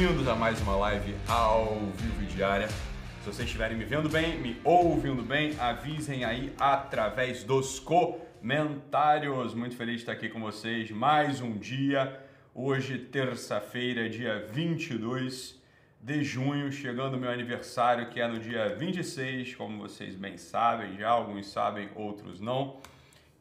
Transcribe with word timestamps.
bem-vindos 0.00 0.26
a 0.28 0.34
mais 0.34 0.58
uma 0.62 0.76
live 0.76 1.14
ao 1.28 1.76
vivo 1.98 2.24
diária. 2.24 2.68
Se 2.68 3.26
vocês 3.26 3.40
estiverem 3.40 3.76
me 3.76 3.84
vendo 3.84 4.08
bem, 4.08 4.40
me 4.40 4.58
ouvindo 4.64 5.22
bem, 5.22 5.54
avisem 5.60 6.24
aí 6.24 6.54
através 6.58 7.44
dos 7.44 7.78
comentários. 7.78 9.52
Muito 9.52 9.76
feliz 9.76 9.96
de 9.96 10.00
estar 10.00 10.12
aqui 10.12 10.30
com 10.30 10.40
vocês 10.40 10.90
mais 10.90 11.42
um 11.42 11.52
dia. 11.52 12.18
Hoje, 12.54 12.96
terça-feira, 12.96 14.08
dia 14.08 14.46
22 14.50 15.60
de 16.00 16.24
junho, 16.24 16.72
chegando 16.72 17.18
meu 17.18 17.30
aniversário, 17.30 18.08
que 18.08 18.22
é 18.22 18.26
no 18.26 18.40
dia 18.40 18.74
26, 18.74 19.54
como 19.54 19.86
vocês 19.86 20.14
bem 20.14 20.38
sabem, 20.38 20.96
já 20.96 21.10
alguns 21.10 21.46
sabem, 21.48 21.90
outros 21.94 22.40
não. 22.40 22.80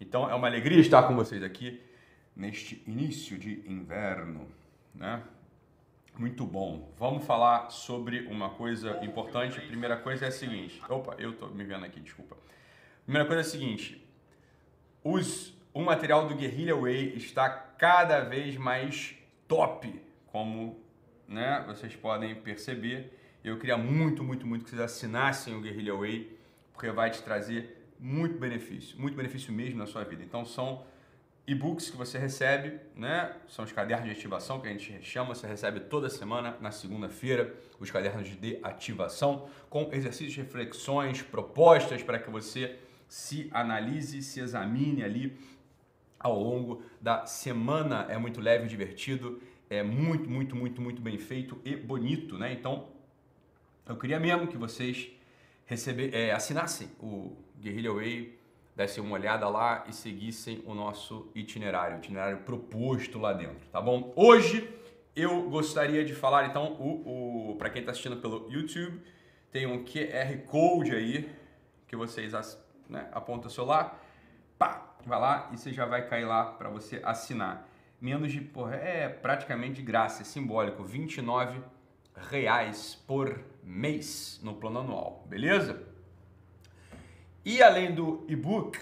Então 0.02 0.30
é 0.30 0.35
uma 0.35 0.48
alegria 0.48 0.82
estar 0.82 1.04
com 1.04 1.16
vocês 1.16 1.41
aqui 1.41 1.80
neste 2.35 2.84
início 2.85 3.38
de 3.38 3.63
inverno, 3.66 4.46
né? 4.94 5.23
Muito 6.20 6.46
bom. 6.46 6.91
Vamos 6.98 7.23
falar 7.23 7.70
sobre 7.70 8.27
uma 8.27 8.50
coisa 8.50 9.00
importante. 9.05 9.58
Primeira 9.62 9.96
coisa 9.96 10.26
é 10.26 10.27
a 10.27 10.32
seguinte. 10.32 10.82
Opa, 10.90 11.16
eu 11.18 11.32
tô 11.32 11.48
me 11.48 11.64
vendo 11.64 11.86
aqui, 11.86 12.02
desculpa. 12.02 12.36
Primeira 13.05 13.26
coisa 13.26 13.41
é 13.41 13.46
a 13.48 13.50
seguinte. 13.50 14.05
Os, 15.02 15.58
o 15.74 15.82
material 15.82 16.27
do 16.27 16.35
Guerrilla 16.35 16.77
Way 16.77 17.16
está 17.16 17.49
cada 17.49 18.20
vez 18.20 18.58
mais 18.58 19.16
top, 19.48 19.98
como 20.27 20.84
né, 21.26 21.63
vocês 21.66 21.96
podem 21.96 22.36
perceber. 22.36 23.18
Eu 23.41 23.58
queria 23.58 23.77
muito, 23.77 24.21
muito, 24.21 24.46
muito 24.46 24.65
que 24.65 24.71
vocês 24.71 24.82
assinassem 24.82 25.55
o 25.55 25.62
Guerrilla 25.62 25.98
Way, 25.98 26.38
porque 26.74 26.91
vai 26.91 27.12
te 27.12 27.24
trazer 27.24 27.93
muito 27.98 28.38
benefício, 28.38 28.99
muito 28.99 29.15
benefício 29.15 29.54
mesmo 29.54 29.77
na 29.77 29.86
sua 29.86 30.04
vida. 30.04 30.21
Então 30.21 30.43
são 30.43 30.84
e-books 31.50 31.90
que 31.90 31.98
você 31.98 32.20
recebe, 32.20 32.80
né? 32.96 33.36
São 33.48 33.66
os 33.66 33.72
cadernos 33.72 34.05
de 34.05 34.12
ativação 34.12 34.62
que 34.62 34.68
a 34.68 34.72
gente 34.72 35.02
chama, 35.02 35.34
você 35.34 35.48
recebe 35.48 35.80
toda 35.80 36.08
semana 36.08 36.55
na 36.62 36.72
segunda-feira 36.72 37.55
os 37.80 37.90
cadernos 37.90 38.28
de 38.28 38.60
ativação 38.62 39.50
com 39.68 39.90
exercícios, 39.92 40.36
reflexões, 40.36 41.24
propostas 41.24 42.04
para 42.04 42.20
que 42.20 42.30
você 42.30 42.77
se 43.08 43.50
analise, 43.52 44.22
se 44.22 44.40
examine 44.40 45.04
ali 45.04 45.36
ao 46.20 46.40
longo 46.40 46.84
da 47.02 47.26
semana. 47.26 48.05
É 48.10 48.18
muito 48.18 48.40
leve, 48.40 48.68
divertido, 48.68 49.42
é 49.72 49.82
muito, 49.82 50.30
muito, 50.30 50.55
muito, 50.55 50.80
muito 50.80 51.02
bem 51.02 51.18
feito 51.18 51.60
e 51.66 51.76
bonito, 51.76 52.38
né? 52.38 52.54
Então, 52.54 52.90
eu 53.88 53.96
queria 53.96 54.20
mesmo 54.20 54.48
que 54.48 54.55
vocês 54.55 55.10
receber, 55.66 56.14
é, 56.14 56.32
assinassem 56.32 56.90
o 57.00 57.36
Guerrilla 57.60 57.96
Way 57.96 58.38
dessem 58.80 59.04
uma 59.04 59.16
olhada 59.16 59.49
lá 59.49 59.84
e 59.90 59.94
seguissem 59.94 60.63
o 60.66 60.74
nosso 60.74 61.30
itinerário, 61.35 61.98
o 61.98 61.99
itinerário 61.99 62.38
proposto 62.46 63.20
lá 63.20 63.34
dentro, 63.34 63.68
tá 63.68 63.82
bom? 63.82 64.13
Hoje 64.16 64.74
eu 65.13 65.50
gostaria 65.50 66.06
de 66.06 66.16
falar, 66.16 66.46
então, 66.46 66.78
o, 66.80 67.50
o 67.52 67.56
para 67.58 67.69
quem 67.69 67.81
está 67.81 67.91
assistindo 67.91 68.16
pelo 68.22 68.50
YouTube, 68.50 69.03
tem 69.52 69.68
um 69.68 69.84
QR 69.84 70.38
Code 70.46 70.96
aí 70.96 71.30
que 71.88 71.96
vocês 71.97 72.31
né, 72.88 73.09
apontam 73.12 73.50
o 73.50 73.52
celular, 73.52 74.02
pá, 74.58 74.96
vai 75.06 75.19
lá 75.19 75.50
e 75.52 75.58
você 75.58 75.74
já 75.74 75.86
vai 75.86 76.08
cair 76.08 76.24
lá 76.24 76.46
para 76.46 76.69
você 76.69 77.02
assinar. 77.03 77.68
Menos 78.00 78.31
de, 78.31 78.40
porra, 78.40 78.75
é 78.75 79.09
praticamente 79.09 79.74
de 79.74 79.82
graça, 79.82 80.22
é 80.22 80.26
simbólico, 80.26 80.86
29 80.86 81.59
reais 82.32 82.96
por 83.06 83.44
mês 83.62 84.40
no 84.42 84.53
plano 84.53 84.80
anual, 84.80 85.26
beleza? 85.28 85.89
E 87.50 87.64
além 87.64 87.92
do 87.92 88.24
e-book, 88.28 88.80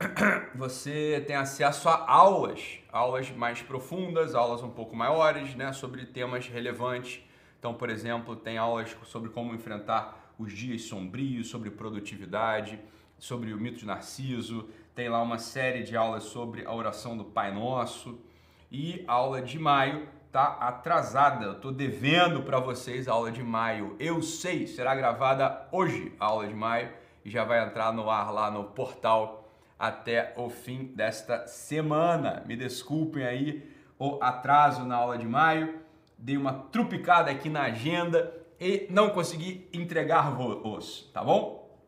você 0.56 1.22
tem 1.24 1.36
acesso 1.36 1.88
a 1.88 2.04
aulas, 2.10 2.80
aulas 2.90 3.30
mais 3.30 3.62
profundas, 3.62 4.34
aulas 4.34 4.60
um 4.60 4.70
pouco 4.70 4.96
maiores, 4.96 5.54
né, 5.54 5.72
sobre 5.72 6.04
temas 6.06 6.48
relevantes. 6.48 7.20
Então, 7.60 7.72
por 7.74 7.88
exemplo, 7.88 8.34
tem 8.34 8.58
aulas 8.58 8.96
sobre 9.04 9.30
como 9.30 9.54
enfrentar 9.54 10.34
os 10.36 10.52
dias 10.52 10.82
sombrios, 10.82 11.46
sobre 11.46 11.70
produtividade, 11.70 12.76
sobre 13.20 13.52
o 13.52 13.56
mito 13.56 13.78
de 13.78 13.86
Narciso. 13.86 14.68
Tem 14.96 15.08
lá 15.08 15.22
uma 15.22 15.38
série 15.38 15.84
de 15.84 15.96
aulas 15.96 16.24
sobre 16.24 16.66
a 16.66 16.74
oração 16.74 17.16
do 17.16 17.24
Pai 17.24 17.54
Nosso. 17.54 18.18
E 18.68 19.04
a 19.06 19.12
aula 19.12 19.40
de 19.40 19.60
maio 19.60 20.08
tá 20.32 20.56
atrasada. 20.58 21.44
Eu 21.44 21.60
tô 21.60 21.70
devendo 21.70 22.42
para 22.42 22.58
vocês 22.58 23.06
a 23.06 23.12
aula 23.12 23.30
de 23.30 23.44
maio. 23.44 23.94
Eu 24.00 24.20
sei, 24.22 24.66
será 24.66 24.92
gravada 24.92 25.68
hoje 25.70 26.12
a 26.18 26.24
aula 26.24 26.48
de 26.48 26.54
maio 26.54 27.00
e 27.24 27.30
já 27.30 27.44
vai 27.44 27.64
entrar 27.64 27.92
no 27.92 28.10
ar 28.10 28.32
lá 28.32 28.50
no 28.50 28.64
portal 28.64 29.48
até 29.78 30.32
o 30.36 30.48
fim 30.48 30.84
desta 30.94 31.46
semana. 31.46 32.42
Me 32.46 32.56
desculpem 32.56 33.24
aí 33.24 33.68
o 33.98 34.18
atraso 34.22 34.84
na 34.84 34.96
aula 34.96 35.18
de 35.18 35.26
maio, 35.26 35.80
dei 36.16 36.36
uma 36.36 36.52
trupicada 36.52 37.30
aqui 37.30 37.48
na 37.48 37.62
agenda 37.62 38.32
e 38.60 38.86
não 38.90 39.10
consegui 39.10 39.68
entregar-vos, 39.72 41.10
tá 41.12 41.22
bom? 41.22 41.80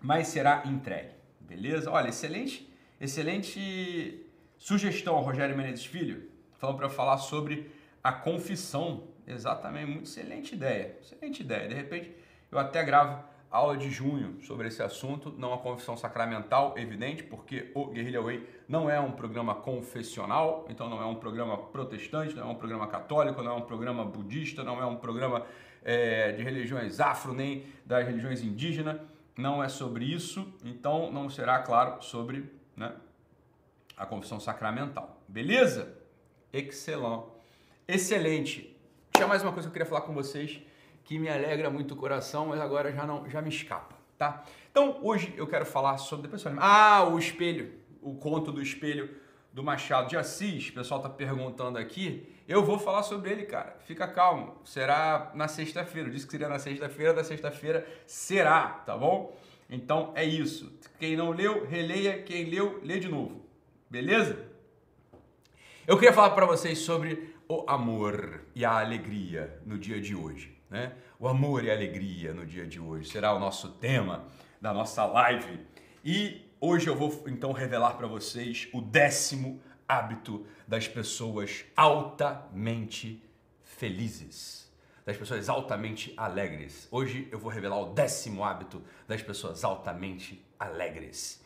Mas 0.00 0.28
será 0.28 0.62
entregue, 0.64 1.14
beleza? 1.40 1.90
Olha, 1.90 2.08
excelente, 2.08 2.72
excelente 3.00 4.24
sugestão, 4.56 5.20
Rogério 5.20 5.56
Menezes 5.56 5.84
Filho, 5.84 6.30
falando 6.56 6.76
para 6.76 6.88
falar 6.88 7.18
sobre 7.18 7.70
a 8.02 8.12
confissão. 8.12 9.08
Exatamente, 9.26 9.90
muito 9.90 10.06
excelente 10.06 10.54
ideia, 10.54 10.96
excelente 11.00 11.40
ideia. 11.42 11.68
De 11.68 11.74
repente 11.74 12.14
eu 12.50 12.58
até 12.58 12.82
gravo 12.84 13.24
aula 13.50 13.76
de 13.76 13.90
junho 13.90 14.40
sobre 14.42 14.68
esse 14.68 14.80
assunto, 14.82 15.34
não 15.36 15.52
a 15.52 15.58
confissão 15.58 15.96
sacramental, 15.96 16.74
evidente, 16.78 17.22
porque 17.24 17.70
o 17.74 17.86
Guerrilla 17.86 18.22
Way 18.22 18.46
não 18.68 18.88
é 18.88 19.00
um 19.00 19.10
programa 19.10 19.56
confessional, 19.56 20.64
então 20.68 20.88
não 20.88 21.02
é 21.02 21.04
um 21.04 21.16
programa 21.16 21.58
protestante, 21.58 22.34
não 22.36 22.44
é 22.44 22.46
um 22.46 22.54
programa 22.54 22.86
católico, 22.86 23.42
não 23.42 23.52
é 23.52 23.54
um 23.56 23.62
programa 23.62 24.04
budista, 24.04 24.62
não 24.62 24.80
é 24.80 24.86
um 24.86 24.96
programa 24.96 25.44
é, 25.82 26.30
de 26.32 26.44
religiões 26.44 27.00
afro, 27.00 27.34
nem 27.34 27.66
das 27.84 28.06
religiões 28.06 28.40
indígenas, 28.42 29.00
não 29.36 29.62
é 29.62 29.68
sobre 29.68 30.04
isso, 30.04 30.46
então 30.64 31.10
não 31.10 31.28
será, 31.28 31.58
claro, 31.58 32.00
sobre 32.02 32.52
né, 32.76 32.92
a 33.96 34.06
confissão 34.06 34.38
sacramental. 34.38 35.20
Beleza? 35.26 35.96
Excelente. 36.52 37.24
Excelente. 37.88 38.76
Tinha 39.12 39.26
mais 39.26 39.42
uma 39.42 39.52
coisa 39.52 39.68
que 39.68 39.70
eu 39.70 39.72
queria 39.72 39.86
falar 39.86 40.02
com 40.02 40.14
vocês 40.14 40.60
que 41.10 41.18
me 41.18 41.28
alegra 41.28 41.68
muito 41.68 41.94
o 41.94 41.96
coração, 41.96 42.46
mas 42.46 42.60
agora 42.60 42.92
já 42.92 43.04
não 43.04 43.28
já 43.28 43.42
me 43.42 43.48
escapa, 43.48 43.96
tá? 44.16 44.44
Então, 44.70 45.00
hoje 45.02 45.34
eu 45.36 45.44
quero 45.44 45.66
falar 45.66 45.98
sobre 45.98 46.28
depois 46.28 46.44
Ah, 46.60 47.02
o 47.02 47.18
espelho, 47.18 47.72
o 48.00 48.14
conto 48.14 48.52
do 48.52 48.62
espelho 48.62 49.10
do 49.52 49.60
Machado 49.60 50.08
de 50.08 50.16
Assis. 50.16 50.68
O 50.68 50.74
pessoal 50.74 51.02
tá 51.02 51.08
perguntando 51.08 51.78
aqui. 51.78 52.32
Eu 52.46 52.64
vou 52.64 52.78
falar 52.78 53.02
sobre 53.02 53.28
ele, 53.32 53.42
cara. 53.42 53.76
Fica 53.80 54.06
calmo. 54.06 54.54
Será 54.64 55.32
na 55.34 55.48
sexta-feira. 55.48 56.08
Disse 56.08 56.26
que 56.26 56.30
seria 56.30 56.48
na 56.48 56.60
sexta-feira, 56.60 57.12
da 57.12 57.24
sexta-feira 57.24 57.84
será, 58.06 58.68
tá 58.86 58.96
bom? 58.96 59.36
Então 59.68 60.12
é 60.14 60.24
isso. 60.24 60.72
Quem 60.96 61.16
não 61.16 61.32
leu, 61.32 61.66
releia. 61.66 62.22
Quem 62.22 62.44
leu, 62.44 62.78
lê 62.84 63.00
de 63.00 63.08
novo. 63.08 63.44
Beleza? 63.90 64.38
Eu 65.88 65.96
queria 65.96 66.12
falar 66.12 66.30
para 66.30 66.46
vocês 66.46 66.78
sobre 66.78 67.34
o 67.48 67.64
amor 67.66 68.42
e 68.54 68.64
a 68.64 68.78
alegria 68.78 69.60
no 69.66 69.76
dia 69.76 70.00
de 70.00 70.14
hoje. 70.14 70.59
Né? 70.70 70.92
O 71.18 71.26
amor 71.26 71.64
e 71.64 71.70
a 71.70 71.74
alegria 71.74 72.32
no 72.32 72.46
dia 72.46 72.66
de 72.66 72.78
hoje 72.78 73.10
será 73.10 73.34
o 73.34 73.40
nosso 73.40 73.70
tema 73.72 74.24
da 74.60 74.72
nossa 74.72 75.04
live. 75.04 75.66
E 76.04 76.48
hoje 76.60 76.86
eu 76.86 76.94
vou 76.94 77.24
então 77.26 77.52
revelar 77.52 77.94
para 77.94 78.06
vocês 78.06 78.68
o 78.72 78.80
décimo 78.80 79.60
hábito 79.88 80.46
das 80.68 80.86
pessoas 80.86 81.64
altamente 81.76 83.20
felizes, 83.64 84.70
das 85.04 85.16
pessoas 85.16 85.48
altamente 85.48 86.14
alegres. 86.16 86.86
Hoje 86.92 87.26
eu 87.32 87.38
vou 87.40 87.50
revelar 87.50 87.80
o 87.80 87.92
décimo 87.92 88.44
hábito 88.44 88.80
das 89.08 89.20
pessoas 89.20 89.64
altamente 89.64 90.46
alegres. 90.58 91.42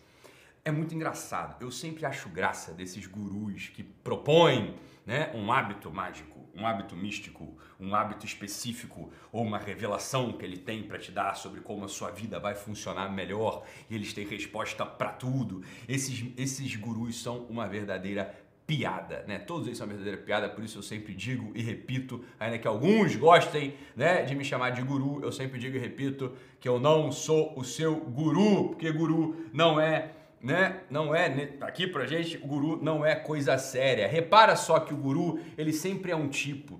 É 0.62 0.70
muito 0.70 0.94
engraçado. 0.94 1.62
Eu 1.62 1.70
sempre 1.70 2.04
acho 2.04 2.28
graça 2.28 2.72
desses 2.72 3.06
gurus 3.06 3.68
que 3.68 3.82
propõem 3.82 4.76
né, 5.06 5.30
um 5.34 5.50
hábito 5.50 5.90
mágico 5.90 6.33
um 6.56 6.66
hábito 6.66 6.96
místico, 6.96 7.56
um 7.78 7.94
hábito 7.94 8.24
específico 8.24 9.12
ou 9.32 9.42
uma 9.42 9.58
revelação 9.58 10.32
que 10.32 10.44
ele 10.44 10.56
tem 10.56 10.82
para 10.82 10.98
te 10.98 11.10
dar 11.10 11.34
sobre 11.34 11.60
como 11.60 11.84
a 11.84 11.88
sua 11.88 12.10
vida 12.10 12.38
vai 12.38 12.54
funcionar 12.54 13.10
melhor 13.10 13.64
e 13.90 13.94
eles 13.94 14.12
têm 14.12 14.26
resposta 14.26 14.86
para 14.86 15.10
tudo. 15.10 15.62
Esses, 15.88 16.24
esses 16.36 16.76
gurus 16.76 17.20
são 17.20 17.44
uma 17.46 17.66
verdadeira 17.66 18.34
piada, 18.66 19.24
né? 19.28 19.38
Todos 19.38 19.66
eles 19.66 19.76
são 19.76 19.86
uma 19.86 19.92
verdadeira 19.92 20.22
piada, 20.22 20.48
por 20.48 20.64
isso 20.64 20.78
eu 20.78 20.82
sempre 20.82 21.12
digo 21.14 21.52
e 21.54 21.62
repito, 21.62 22.24
ainda 22.40 22.58
que 22.58 22.66
alguns 22.66 23.14
gostem, 23.14 23.74
né, 23.94 24.22
de 24.22 24.34
me 24.34 24.44
chamar 24.44 24.70
de 24.70 24.82
guru, 24.82 25.22
eu 25.22 25.30
sempre 25.30 25.58
digo 25.58 25.76
e 25.76 25.78
repito 25.78 26.32
que 26.58 26.68
eu 26.68 26.80
não 26.80 27.12
sou 27.12 27.52
o 27.58 27.64
seu 27.64 27.94
guru, 27.96 28.68
porque 28.68 28.90
guru 28.90 29.48
não 29.52 29.78
é 29.78 30.12
né? 30.44 30.82
Não 30.90 31.14
é 31.14 31.50
aqui 31.60 31.86
pra 31.86 32.06
gente, 32.06 32.36
o 32.36 32.46
guru 32.46 32.78
não 32.82 33.04
é 33.04 33.16
coisa 33.16 33.56
séria. 33.58 34.06
Repara 34.06 34.54
só 34.54 34.78
que 34.78 34.92
o 34.92 34.96
guru, 34.96 35.40
ele 35.58 35.72
sempre 35.72 36.12
é 36.12 36.16
um 36.16 36.28
tipo. 36.28 36.78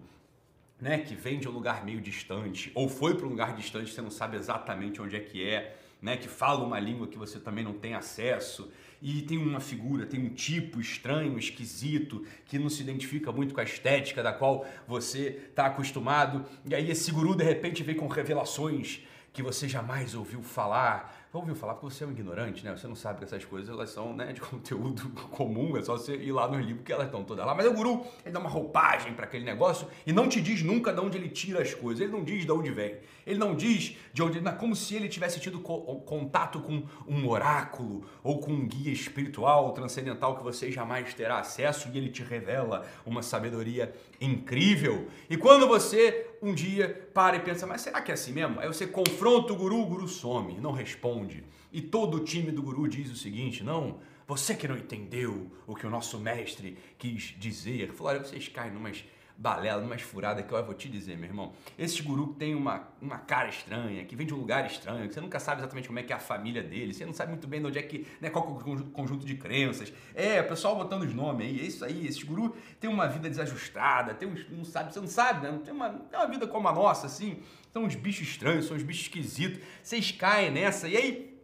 né, 0.81 0.99
que 0.99 1.15
vem 1.15 1.39
de 1.39 1.49
um 1.49 1.53
lugar 1.53 1.83
meio 1.83 1.99
distante, 2.01 2.71
ou 2.75 2.91
foi 2.91 3.15
para 3.15 3.25
um 3.27 3.31
lugar 3.31 3.55
distante, 3.57 3.91
você 3.91 4.03
não 4.03 4.11
sabe 4.11 4.37
exatamente 4.37 5.01
onde 5.01 5.17
é 5.17 5.21
que 5.21 5.43
é, 5.43 5.77
né, 6.03 6.15
que 6.17 6.29
fala 6.29 6.63
uma 6.63 6.79
língua 6.79 7.07
que 7.07 7.17
você 7.17 7.39
também 7.39 7.65
não 7.65 7.73
tem 7.73 7.95
acesso, 7.95 8.71
e 9.01 9.23
tem 9.23 9.39
uma 9.39 9.61
figura, 9.61 10.05
tem 10.05 10.21
um 10.21 10.29
tipo 10.29 10.81
estranho, 10.81 11.39
esquisito, 11.39 12.27
que 12.45 12.59
não 12.59 12.69
se 12.69 12.83
identifica 12.83 13.33
muito 13.33 13.55
com 13.55 13.61
a 13.61 13.65
estética 13.65 14.23
da 14.23 14.33
qual 14.33 14.67
você 14.87 15.41
está 15.49 15.67
acostumado, 15.67 16.45
e 16.67 16.75
aí 16.75 16.91
esse 16.91 17.11
guru 17.11 17.35
de 17.35 17.45
repente 17.45 17.83
vem 17.83 17.95
com 17.95 18.07
revelações 18.07 19.01
que 19.35 19.43
você 19.43 19.69
jamais 19.69 20.15
ouviu 20.15 20.41
falar, 20.45 21.29
ouviu 21.33 21.57
falar 21.57 21.75
porque 21.75 21.93
você 21.93 22.05
é 22.05 22.07
um 22.07 22.13
ignorante, 22.13 22.65
né? 22.65 22.71
Você 22.71 22.87
não 22.87 22.95
sabe 22.95 23.19
que 23.19 23.25
essas 23.25 23.45
coisas 23.45 23.69
elas 23.69 23.91
são 23.91 24.15
né, 24.15 24.33
de 24.33 24.41
conteúdo 24.41 25.11
comum, 25.33 25.77
é 25.77 25.83
só 25.83 25.99
você 25.99 26.15
ir 26.15 26.31
lá 26.31 26.47
no 26.47 26.61
livro 26.61 26.85
que 26.85 26.93
elas 26.93 27.07
estão 27.07 27.25
todas 27.25 27.45
lá. 27.45 27.53
Mas 27.53 27.67
o 27.67 27.73
guru, 27.73 28.07
ele 28.25 28.33
dá 28.33 28.39
uma 28.39 28.49
roupagem 28.49 29.13
para 29.13 29.25
aquele 29.25 29.45
negócio 29.45 29.89
e 30.07 30.13
não 30.13 30.29
te 30.29 30.41
diz 30.41 30.63
nunca 30.63 30.93
de 30.93 31.01
onde 31.01 31.19
ele 31.19 31.29
tira 31.29 31.61
as 31.61 31.75
coisas. 31.75 32.01
Ele 32.01 32.13
não 32.13 32.23
diz 32.23 32.45
de 32.45 32.53
onde 32.53 32.71
vem. 32.71 32.97
Ele 33.27 33.37
não 33.37 33.57
diz 33.57 33.97
de 34.13 34.23
onde, 34.23 34.41
não, 34.41 34.55
como 34.55 34.77
se 34.77 34.95
ele 34.95 35.09
tivesse 35.09 35.41
tido 35.41 35.59
contato 35.59 36.61
com 36.61 36.85
um 37.09 37.29
oráculo 37.29 38.07
ou 38.23 38.39
com 38.39 38.53
um 38.53 38.69
guia 38.69 38.93
espiritual, 38.93 39.73
transcendental 39.73 40.37
que 40.37 40.45
você 40.45 40.71
jamais 40.71 41.13
terá 41.13 41.41
acesso 41.41 41.89
e 41.93 41.99
ele 41.99 42.11
te 42.11 42.23
revela 42.23 42.87
uma 43.05 43.21
sabedoria 43.21 43.93
incrível. 44.21 45.09
E 45.29 45.37
quando 45.37 45.67
você 45.67 46.34
um 46.45 46.55
dia 46.55 47.09
para 47.15 47.37
e 47.37 47.41
pensa, 47.41 47.67
mas 47.67 47.81
será 47.81 48.01
que 48.01 48.11
é 48.11 48.15
assim 48.15 48.33
mesmo? 48.33 48.61
Aí 48.61 48.67
você 48.67 48.87
confronta 48.87 49.53
o 49.53 49.57
guru, 49.57 49.81
o 49.81 49.87
guru 49.87 50.07
some, 50.07 50.59
não 50.61 50.73
responde. 50.73 51.43
E 51.73 51.81
todo 51.81 52.19
o 52.19 52.25
time 52.25 52.53
do 52.53 52.63
guru 52.63 52.87
diz 52.87 53.11
o 53.11 53.17
seguinte: 53.17 53.65
não, 53.65 53.99
você 54.27 54.55
que 54.55 54.69
não 54.69 54.77
entendeu 54.77 55.51
o 55.67 55.75
que 55.75 55.87
o 55.87 55.91
nosso 55.91 56.19
mestre 56.19 56.79
quis 56.99 57.35
dizer. 57.39 57.93
Olha, 57.99 58.21
vocês 58.21 58.49
caem 58.49 58.73
numas 58.73 59.05
balela, 59.37 59.81
numas 59.81 60.03
furadas 60.03 60.45
que 60.47 60.53
eu 60.53 60.65
vou 60.65 60.75
te 60.75 60.89
dizer, 60.89 61.17
meu 61.17 61.29
irmão. 61.29 61.53
Esse 61.79 62.03
guru 62.03 62.35
tem 62.35 62.55
uma, 62.55 62.89
uma 63.01 63.19
cara 63.19 63.49
estranha, 63.49 64.05
que 64.05 64.15
vem 64.15 64.27
de 64.27 64.33
um 64.33 64.39
lugar 64.39 64.65
estranho, 64.67 65.09
que 65.09 65.15
você 65.15 65.21
nunca 65.21 65.41
sabe 65.41 65.61
exatamente 65.61 65.89
como 65.89 65.99
é 65.99 66.03
que 66.03 66.13
é 66.13 66.17
a 66.17 66.21
família 66.21 66.63
dele, 66.63 66.95
você 66.95 67.05
não 67.05 67.13
sabe 67.13 67.33
muito 67.33 67.47
bem 67.47 67.61
de 67.61 67.67
onde 67.67 67.79
é 67.79 67.83
que, 67.83 68.07
né, 68.21 68.31
qual 68.31 68.47
é 68.47 68.51
o 68.51 68.85
conjunto 68.91 69.27
de 69.27 69.35
crenças. 69.35 69.93
É, 70.15 70.41
o 70.41 70.49
pessoal 70.49 70.77
botando 70.77 71.03
os 71.03 71.15
nomes 71.15 71.47
aí, 71.47 71.61
é 71.61 71.65
isso 71.65 71.85
aí, 71.85 72.07
esse 72.07 72.25
guru 72.25 72.57
tem 72.79 72.89
uma 72.89 73.07
vida 73.07 73.29
desajustada, 73.29 74.15
tem 74.15 74.29
uns, 74.29 74.49
não 74.51 74.65
sabe, 74.65 74.93
você 74.93 75.01
não 75.01 75.09
sabe, 75.09 75.43
né? 75.45 75.51
Não 75.51 75.59
tem 75.59 75.75
uma, 75.75 75.91
tem 75.91 76.19
uma 76.19 76.29
vida 76.29 76.47
como 76.47 76.69
a 76.69 76.73
nossa, 76.73 77.07
assim. 77.07 77.41
São 77.73 77.85
uns 77.85 77.97
bichos 77.97 78.29
estranhos, 78.29 78.67
são 78.67 78.77
uns 78.77 78.83
bichos 78.83 79.03
esquisitos. 79.03 79.61
Vocês 79.83 80.13
caem 80.13 80.51
nessa, 80.51 80.89
e 80.89 80.97
aí 80.97 81.35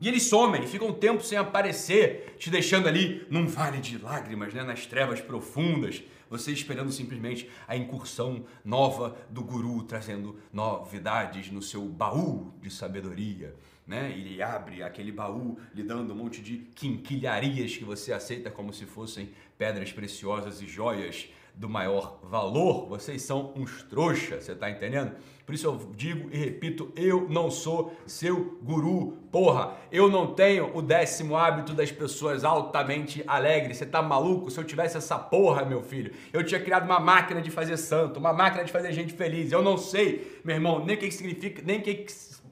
e 0.00 0.08
eles 0.08 0.22
somem, 0.22 0.66
ficam 0.66 0.88
um 0.88 0.94
tempo 0.94 1.22
sem 1.22 1.36
aparecer, 1.36 2.34
te 2.38 2.48
deixando 2.48 2.88
ali 2.88 3.26
num 3.28 3.46
vale 3.46 3.78
de 3.78 3.98
lágrimas, 3.98 4.54
né, 4.54 4.62
nas 4.62 4.86
trevas 4.86 5.20
profundas 5.20 6.02
você 6.30 6.52
esperando 6.52 6.92
simplesmente 6.92 7.50
a 7.66 7.76
incursão 7.76 8.46
nova 8.64 9.16
do 9.28 9.42
guru 9.42 9.82
trazendo 9.82 10.38
novidades 10.52 11.50
no 11.50 11.60
seu 11.60 11.84
baú 11.84 12.54
de 12.62 12.70
sabedoria. 12.70 13.54
Né? 13.86 14.12
Ele 14.12 14.40
abre 14.40 14.84
aquele 14.84 15.10
baú 15.10 15.58
lhe 15.74 15.82
dando 15.82 16.14
um 16.14 16.16
monte 16.16 16.40
de 16.40 16.58
quinquilharias 16.76 17.76
que 17.76 17.84
você 17.84 18.12
aceita 18.12 18.48
como 18.48 18.72
se 18.72 18.86
fossem 18.86 19.30
pedras 19.58 19.92
preciosas 19.92 20.62
e 20.62 20.66
joias 20.66 21.28
do 21.60 21.68
maior 21.68 22.18
valor, 22.22 22.88
vocês 22.88 23.20
são 23.20 23.52
uns 23.54 23.82
trouxas, 23.82 24.44
você 24.44 24.54
tá 24.54 24.70
entendendo? 24.70 25.12
Por 25.44 25.54
isso 25.54 25.66
eu 25.66 25.92
digo 25.94 26.30
e 26.32 26.38
repito, 26.38 26.90
eu 26.96 27.28
não 27.28 27.50
sou 27.50 27.94
seu 28.06 28.58
guru, 28.62 29.18
porra. 29.30 29.74
Eu 29.92 30.08
não 30.08 30.32
tenho 30.32 30.74
o 30.74 30.80
décimo 30.80 31.36
hábito 31.36 31.74
das 31.74 31.92
pessoas 31.92 32.44
altamente 32.44 33.22
alegres. 33.26 33.76
Você 33.76 33.84
tá 33.84 34.00
maluco? 34.00 34.50
Se 34.50 34.58
eu 34.58 34.64
tivesse 34.64 34.96
essa 34.96 35.18
porra, 35.18 35.62
meu 35.62 35.82
filho, 35.82 36.14
eu 36.32 36.42
tinha 36.42 36.58
criado 36.58 36.84
uma 36.84 36.98
máquina 36.98 37.42
de 37.42 37.50
fazer 37.50 37.76
santo, 37.76 38.18
uma 38.18 38.32
máquina 38.32 38.64
de 38.64 38.72
fazer 38.72 38.90
gente 38.92 39.12
feliz. 39.12 39.52
Eu 39.52 39.62
não 39.62 39.76
sei, 39.76 40.40
meu 40.42 40.56
irmão, 40.56 40.82
nem 40.82 40.96
o 40.96 40.98
que 40.98 41.10
significa, 41.10 41.60
nem 41.62 41.80
o 41.80 41.82
que 41.82 42.06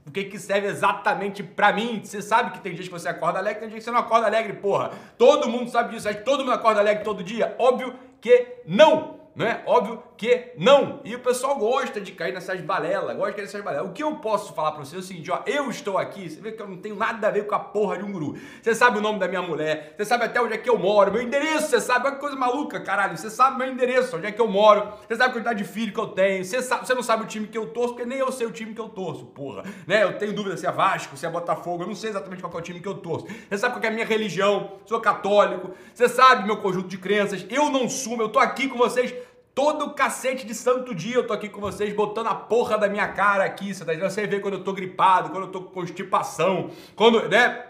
o 0.07 0.11
que, 0.11 0.25
que 0.25 0.39
serve 0.39 0.69
exatamente 0.69 1.43
pra 1.43 1.71
mim. 1.71 2.01
Você 2.03 2.23
sabe 2.23 2.53
que 2.53 2.61
tem 2.61 2.75
dias 2.75 2.89
que 2.89 2.93
você 2.93 3.09
acorda 3.09 3.39
alegre, 3.39 3.61
tem 3.61 3.69
dias 3.69 3.81
que 3.81 3.85
você 3.85 3.91
não 3.91 4.01
acorda 4.01 4.27
alegre, 4.27 4.55
porra. 4.55 4.93
Todo 5.19 5.49
mundo 5.49 5.71
sabe 5.71 5.95
disso. 5.95 6.09
Acho 6.09 6.19
que 6.19 6.25
todo 6.25 6.41
mundo 6.41 6.53
acorda 6.53 6.81
alegre 6.81 7.05
todo 7.05 7.23
dia? 7.23 7.55
Óbvio 7.59 7.95
que 8.21 8.63
não! 8.67 9.18
É? 9.45 9.63
Óbvio 9.67 10.03
que 10.17 10.53
não. 10.59 11.01
E 11.05 11.15
o 11.15 11.21
pessoal 11.21 11.57
gosta 11.57 12.01
de 12.01 12.13
cair 12.13 12.35
nessas 12.35 12.61
balelas, 12.61 13.17
gosta 13.17 13.31
de 13.31 13.37
cair 13.37 13.45
nessas 13.45 13.63
balelas. 13.63 13.89
O 13.89 13.93
que 13.93 14.03
eu 14.03 14.17
posso 14.17 14.53
falar 14.53 14.73
para 14.73 14.85
você 14.85 14.97
é 14.97 14.99
o 14.99 15.03
seguinte, 15.03 15.31
ó, 15.31 15.41
eu 15.47 15.71
estou 15.71 15.97
aqui, 15.97 16.29
você 16.29 16.41
vê 16.41 16.53
que 16.53 16.61
eu 16.61 16.67
não 16.67 16.79
tenho 16.79 16.97
nada 16.97 17.29
a 17.29 17.31
ver 17.31 17.47
com 17.47 17.55
a 17.55 17.61
porra 17.61 17.97
de 17.99 18.05
um 18.05 18.11
guru. 18.11 18.37
Você 18.61 18.75
sabe 18.75 18.99
o 18.99 19.01
nome 19.01 19.21
da 19.21 19.29
minha 19.29 19.41
mulher, 19.41 19.95
você 19.97 20.05
sabe 20.05 20.25
até 20.25 20.41
onde 20.43 20.55
é 20.55 20.59
que 20.59 20.69
eu 20.69 20.77
moro, 20.77 21.13
meu 21.13 21.23
endereço, 21.23 21.69
você 21.69 21.81
sabe, 21.81 22.07
olha 22.07 22.17
que 22.17 22.21
coisa 22.21 22.35
maluca, 22.35 22.81
caralho. 22.81 23.17
Você 23.17 23.31
sabe 23.31 23.59
meu 23.59 23.73
endereço, 23.73 24.17
onde 24.17 24.27
é 24.27 24.33
que 24.33 24.41
eu 24.41 24.49
moro, 24.49 24.93
você 25.07 25.15
sabe 25.15 25.31
a 25.31 25.33
quantidade 25.33 25.63
de 25.63 25.69
filho 25.69 25.93
que 25.93 26.01
eu 26.01 26.09
tenho, 26.09 26.45
você, 26.45 26.61
sabe, 26.61 26.87
você 26.87 26.95
não 26.95 27.03
sabe 27.03 27.23
o 27.23 27.27
time 27.27 27.47
que 27.47 27.57
eu 27.57 27.67
torço, 27.67 27.95
porque 27.95 28.09
nem 28.09 28.19
eu 28.19 28.33
sei 28.33 28.47
o 28.47 28.51
time 28.51 28.75
que 28.75 28.81
eu 28.81 28.89
torço, 28.89 29.25
porra. 29.27 29.63
Né? 29.87 30.03
Eu 30.03 30.19
tenho 30.19 30.33
dúvida 30.33 30.57
se 30.57 30.67
é 30.67 30.73
Vasco, 30.73 31.17
se 31.17 31.25
é 31.25 31.31
Botafogo, 31.31 31.85
eu 31.85 31.87
não 31.87 31.95
sei 31.95 32.11
exatamente 32.11 32.43
qual 32.43 32.53
é 32.53 32.57
o 32.57 32.61
time 32.61 32.81
que 32.81 32.89
eu 32.89 32.95
torço. 32.95 33.27
Você 33.49 33.59
sabe 33.59 33.75
qual 33.75 33.85
é 33.85 33.89
a 33.89 33.93
minha 33.93 34.07
religião, 34.07 34.73
sou 34.85 35.01
católico, 35.01 35.71
você 35.95 36.09
sabe 36.09 36.45
meu 36.45 36.57
conjunto 36.57 36.89
de 36.89 36.99
crenças, 36.99 37.47
eu 37.49 37.71
não 37.71 37.89
sumo, 37.89 38.23
eu 38.23 38.29
tô 38.29 38.41
aqui 38.41 38.69
com 38.69 38.77
vocês 38.77 39.15
Todo 39.59 39.91
cacete 39.91 40.47
de 40.47 40.55
santo 40.55 40.95
dia 40.95 41.17
eu 41.17 41.27
tô 41.27 41.33
aqui 41.33 41.49
com 41.49 41.61
vocês, 41.61 41.93
botando 41.93 42.29
a 42.29 42.35
porra 42.37 42.79
da 42.79 42.89
minha 42.89 43.09
cara 43.09 43.43
aqui, 43.43 43.75
você 43.75 43.85
tá 43.85 43.93
entendendo? 43.93 44.09
Você 44.13 44.25
vê 44.25 44.39
quando 44.39 44.55
eu 44.55 44.63
tô 44.63 44.73
gripado, 44.73 45.31
quando 45.31 45.47
eu 45.47 45.51
tô 45.51 45.63
com 45.63 45.73
constipação, 45.73 46.71
quando, 46.95 47.29
né? 47.29 47.67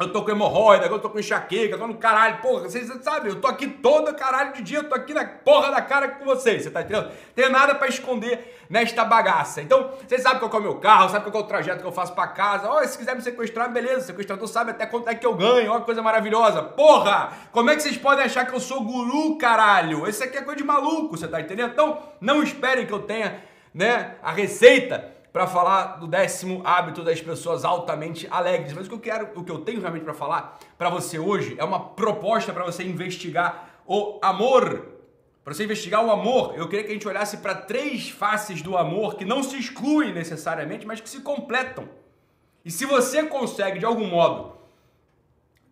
Eu 0.00 0.10
tô 0.10 0.24
com 0.24 0.30
hemorroida, 0.30 0.86
eu 0.86 0.98
tô 0.98 1.10
com 1.10 1.18
enxaqueca, 1.18 1.76
tô 1.76 1.86
no 1.86 1.98
caralho. 1.98 2.38
Porra, 2.38 2.62
vocês 2.62 2.90
sabem, 3.02 3.30
eu 3.30 3.38
tô 3.38 3.46
aqui 3.46 3.68
todo 3.68 4.14
caralho 4.14 4.54
de 4.54 4.62
dia, 4.62 4.78
eu 4.78 4.88
tô 4.88 4.94
aqui 4.94 5.12
na 5.12 5.26
porra 5.26 5.70
da 5.70 5.82
cara 5.82 6.08
com 6.08 6.24
vocês, 6.24 6.62
você 6.62 6.70
tá 6.70 6.80
entendendo? 6.80 7.10
Tem 7.34 7.50
nada 7.50 7.74
para 7.74 7.86
esconder 7.86 8.64
nesta 8.70 9.04
bagaça. 9.04 9.60
Então, 9.60 9.90
vocês 10.08 10.22
sabem 10.22 10.40
qual 10.40 10.50
é 10.50 10.56
o 10.56 10.62
meu 10.62 10.76
carro, 10.76 11.10
sabe 11.10 11.30
qual 11.30 11.42
é 11.42 11.44
o 11.44 11.46
trajeto 11.46 11.82
que 11.82 11.86
eu 11.86 11.92
faço 11.92 12.14
para 12.14 12.28
casa. 12.28 12.66
Ó, 12.66 12.80
oh, 12.80 12.88
se 12.88 12.96
quiser 12.96 13.14
me 13.14 13.20
sequestrar, 13.20 13.70
beleza, 13.70 13.98
o 13.98 14.06
sequestrador 14.06 14.48
sabe 14.48 14.70
até 14.70 14.86
quanto 14.86 15.06
é 15.10 15.14
que 15.14 15.26
eu 15.26 15.34
ganho, 15.34 15.70
ó, 15.70 15.80
que 15.80 15.84
coisa 15.84 16.00
maravilhosa. 16.00 16.62
Porra, 16.62 17.34
como 17.52 17.68
é 17.68 17.76
que 17.76 17.82
vocês 17.82 17.98
podem 17.98 18.24
achar 18.24 18.46
que 18.46 18.54
eu 18.54 18.60
sou 18.60 18.82
guru, 18.82 19.36
caralho? 19.36 20.06
Esse 20.06 20.24
aqui 20.24 20.38
é 20.38 20.40
coisa 20.40 20.56
de 20.56 20.64
maluco, 20.64 21.18
você 21.18 21.28
tá 21.28 21.42
entendendo? 21.42 21.72
Então, 21.72 21.98
não 22.22 22.42
esperem 22.42 22.86
que 22.86 22.92
eu 22.92 23.00
tenha, 23.00 23.44
né, 23.74 24.14
a 24.22 24.32
receita 24.32 25.19
para 25.32 25.46
falar 25.46 25.98
do 25.98 26.06
décimo 26.06 26.62
hábito 26.64 27.02
das 27.02 27.20
pessoas 27.20 27.64
altamente 27.64 28.26
alegres. 28.30 28.72
Mas 28.72 28.86
o 28.86 28.88
que 28.88 28.94
eu 28.94 29.00
quero, 29.00 29.28
o 29.38 29.44
que 29.44 29.50
eu 29.50 29.58
tenho 29.60 29.80
realmente 29.80 30.04
para 30.04 30.14
falar 30.14 30.58
para 30.76 30.90
você 30.90 31.18
hoje 31.18 31.54
é 31.58 31.64
uma 31.64 31.80
proposta 31.80 32.52
para 32.52 32.64
você 32.64 32.82
investigar 32.82 33.82
o 33.86 34.18
amor. 34.22 34.88
Para 35.44 35.54
você 35.54 35.64
investigar 35.64 36.04
o 36.04 36.10
amor, 36.10 36.54
eu 36.56 36.68
queria 36.68 36.84
que 36.84 36.90
a 36.90 36.94
gente 36.94 37.08
olhasse 37.08 37.38
para 37.38 37.54
três 37.54 38.10
faces 38.10 38.60
do 38.60 38.76
amor 38.76 39.14
que 39.16 39.24
não 39.24 39.42
se 39.42 39.58
excluem 39.58 40.12
necessariamente, 40.12 40.86
mas 40.86 41.00
que 41.00 41.08
se 41.08 41.20
completam. 41.20 41.88
E 42.64 42.70
se 42.70 42.84
você 42.84 43.22
consegue 43.22 43.78
de 43.78 43.86
algum 43.86 44.06
modo 44.06 44.58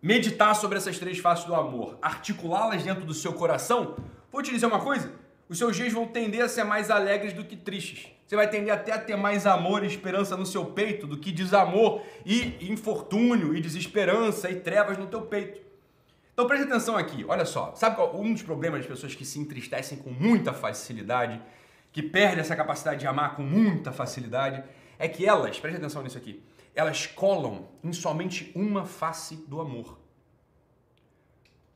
meditar 0.01 0.55
sobre 0.55 0.77
essas 0.77 0.97
três 0.97 1.19
faces 1.19 1.45
do 1.45 1.53
amor, 1.53 1.97
articulá-las 2.01 2.83
dentro 2.83 3.05
do 3.05 3.13
seu 3.13 3.33
coração, 3.33 3.95
vou 4.31 4.41
te 4.41 4.51
dizer 4.51 4.65
uma 4.65 4.79
coisa: 4.79 5.11
os 5.47 5.57
seus 5.57 5.75
dias 5.75 5.93
vão 5.93 6.07
tender 6.07 6.41
a 6.41 6.49
ser 6.49 6.63
mais 6.63 6.89
alegres 6.89 7.33
do 7.33 7.43
que 7.43 7.55
tristes. 7.55 8.18
Você 8.29 8.35
vai 8.35 8.47
tender 8.47 8.71
até 8.71 8.91
a 8.91 8.99
ter 8.99 9.15
mais 9.15 9.47
amor 9.47 9.83
e 9.83 9.87
esperança 9.87 10.37
no 10.37 10.45
seu 10.45 10.63
peito 10.63 11.07
do 11.07 11.17
que 11.17 11.31
desamor 11.31 12.03
e 12.23 12.71
infortúnio 12.71 13.57
e 13.57 13.59
desesperança 13.59 14.51
e 14.51 14.59
trevas 14.59 14.99
no 14.99 15.07
teu 15.07 15.23
peito. 15.23 15.59
Então 16.31 16.45
preste 16.45 16.65
atenção 16.65 16.95
aqui, 16.95 17.25
olha 17.27 17.43
só. 17.43 17.73
Sabe 17.73 17.95
qual 17.95 18.15
um 18.15 18.31
dos 18.31 18.43
problemas 18.43 18.81
das 18.81 18.87
pessoas 18.87 19.15
que 19.15 19.25
se 19.25 19.39
entristecem 19.39 19.97
com 19.97 20.11
muita 20.11 20.53
facilidade, 20.53 21.41
que 21.91 22.03
perdem 22.03 22.41
essa 22.41 22.55
capacidade 22.55 22.99
de 22.99 23.07
amar 23.07 23.35
com 23.35 23.41
muita 23.41 23.91
facilidade, 23.91 24.63
é 24.99 25.07
que 25.07 25.25
elas, 25.25 25.59
preste 25.59 25.77
atenção 25.77 26.03
nisso 26.03 26.19
aqui, 26.19 26.39
elas 26.75 27.07
colam 27.07 27.67
em 27.83 27.91
somente 27.91 28.51
uma 28.53 28.85
face 28.85 29.37
do 29.47 29.59
amor. 29.59 29.97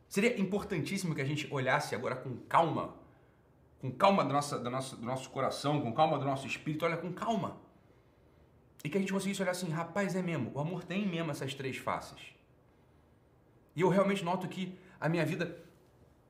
Seria 0.08 0.40
importantíssimo 0.40 1.16
que 1.16 1.22
a 1.22 1.26
gente 1.26 1.48
olhasse 1.50 1.96
agora 1.96 2.16
com 2.16 2.38
calma 2.48 2.94
com 3.84 3.92
calma 3.92 4.24
do 4.24 4.32
nosso, 4.32 4.58
do, 4.58 4.70
nosso, 4.70 4.96
do 4.96 5.06
nosso 5.06 5.30
coração, 5.30 5.82
com 5.82 5.92
calma 5.92 6.18
do 6.18 6.24
nosso 6.24 6.48
espírito, 6.48 6.86
olha, 6.86 6.96
com 6.96 7.12
calma. 7.12 7.58
E 8.82 8.88
que 8.88 8.96
a 8.98 9.02
gente 9.02 9.12
conseguisse 9.12 9.42
olhar 9.42 9.52
assim, 9.52 9.70
rapaz, 9.70 10.16
é 10.16 10.22
mesmo, 10.22 10.54
o 10.56 10.60
amor 10.62 10.86
tem 10.86 11.06
mesmo 11.06 11.32
essas 11.32 11.54
três 11.54 11.76
faces. 11.76 12.18
E 13.76 13.82
eu 13.82 13.90
realmente 13.90 14.24
noto 14.24 14.48
que 14.48 14.80
a 15.02 15.10
minha 15.10 15.26
vida, 15.26 15.62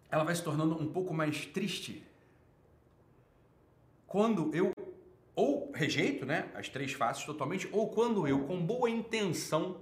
ela 0.09 0.23
vai 0.23 0.33
se 0.33 0.41
tornando 0.41 0.81
um 0.81 0.91
pouco 0.91 1.13
mais 1.13 1.45
triste. 1.45 2.03
Quando 4.07 4.49
eu 4.55 4.73
ou 5.35 5.71
rejeito, 5.75 6.25
né, 6.25 6.49
as 6.55 6.69
três 6.69 6.93
faces 6.93 7.23
totalmente, 7.23 7.69
ou 7.71 7.87
quando 7.91 8.27
eu, 8.27 8.47
com 8.47 8.65
boa 8.65 8.89
intenção, 8.89 9.77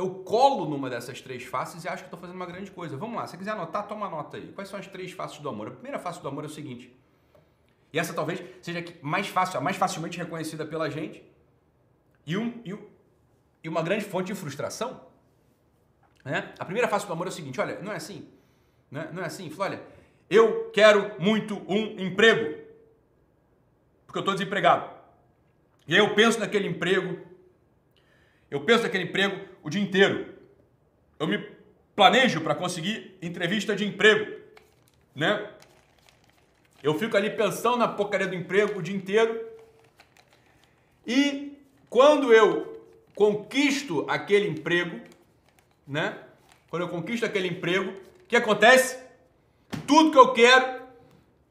eu 0.00 0.08
colo 0.24 0.64
numa 0.64 0.88
dessas 0.88 1.20
três 1.20 1.44
faces 1.44 1.84
e 1.84 1.88
acho 1.88 2.04
que 2.04 2.06
estou 2.06 2.18
fazendo 2.18 2.36
uma 2.36 2.46
grande 2.46 2.70
coisa. 2.70 2.96
Vamos 2.96 3.16
lá, 3.16 3.26
se 3.26 3.36
quiser 3.36 3.50
anotar, 3.50 3.86
toma 3.86 4.08
nota 4.08 4.38
aí. 4.38 4.50
Quais 4.52 4.70
são 4.70 4.78
as 4.78 4.86
três 4.86 5.12
faces 5.12 5.38
do 5.38 5.48
amor? 5.48 5.68
A 5.68 5.70
primeira 5.72 5.98
face 5.98 6.22
do 6.22 6.26
amor 6.26 6.44
é 6.44 6.46
o 6.46 6.50
seguinte, 6.50 6.90
e 7.92 7.98
essa 7.98 8.14
talvez 8.14 8.42
seja 8.62 8.82
mais 9.02 9.28
fácil, 9.28 9.58
a 9.58 9.60
mais 9.60 9.76
facilmente 9.76 10.16
reconhecida 10.16 10.64
pela 10.64 10.88
gente, 10.88 11.22
e, 12.24 12.34
um, 12.34 12.62
e, 12.64 12.74
e 13.62 13.68
uma 13.68 13.82
grande 13.82 14.06
fonte 14.06 14.28
de 14.28 14.34
frustração. 14.34 15.04
Né? 16.24 16.54
A 16.58 16.64
primeira 16.64 16.88
face 16.88 17.06
do 17.06 17.12
amor 17.12 17.26
é 17.26 17.30
o 17.30 17.32
seguinte, 17.32 17.60
olha, 17.60 17.78
não 17.80 17.92
é 17.92 17.96
assim, 17.96 18.26
né? 18.90 19.10
não 19.12 19.22
é 19.22 19.26
assim, 19.26 19.50
fala, 19.50 19.70
olha, 19.70 19.82
eu 20.30 20.70
quero 20.70 21.20
muito 21.20 21.56
um 21.68 22.00
emprego. 22.00 22.58
porque 24.06 24.18
eu 24.18 24.22
estou 24.22 24.34
desempregado. 24.34 24.88
E 25.86 25.92
aí 25.94 25.98
eu 25.98 26.14
penso 26.14 26.38
naquele 26.38 26.68
emprego, 26.68 27.18
eu 28.50 28.64
penso 28.64 28.84
naquele 28.84 29.04
emprego 29.04 29.49
o 29.62 29.70
dia 29.70 29.80
inteiro. 29.80 30.34
Eu 31.18 31.26
me 31.26 31.38
planejo 31.94 32.40
para 32.40 32.54
conseguir 32.54 33.16
entrevista 33.20 33.76
de 33.76 33.86
emprego, 33.86 34.40
né? 35.14 35.50
Eu 36.82 36.98
fico 36.98 37.16
ali 37.16 37.30
pensando 37.30 37.76
na 37.76 37.88
porcaria 37.88 38.26
do 38.26 38.34
emprego 38.34 38.78
o 38.78 38.82
dia 38.82 38.96
inteiro. 38.96 39.38
E 41.06 41.58
quando 41.90 42.32
eu 42.32 42.86
conquisto 43.14 44.06
aquele 44.08 44.48
emprego, 44.48 45.00
né? 45.86 46.18
Quando 46.70 46.82
eu 46.82 46.88
conquisto 46.88 47.26
aquele 47.26 47.48
emprego, 47.48 47.90
o 47.90 48.26
que 48.26 48.36
acontece? 48.36 48.98
Tudo 49.86 50.12
que 50.12 50.18
eu 50.18 50.32
quero 50.32 50.82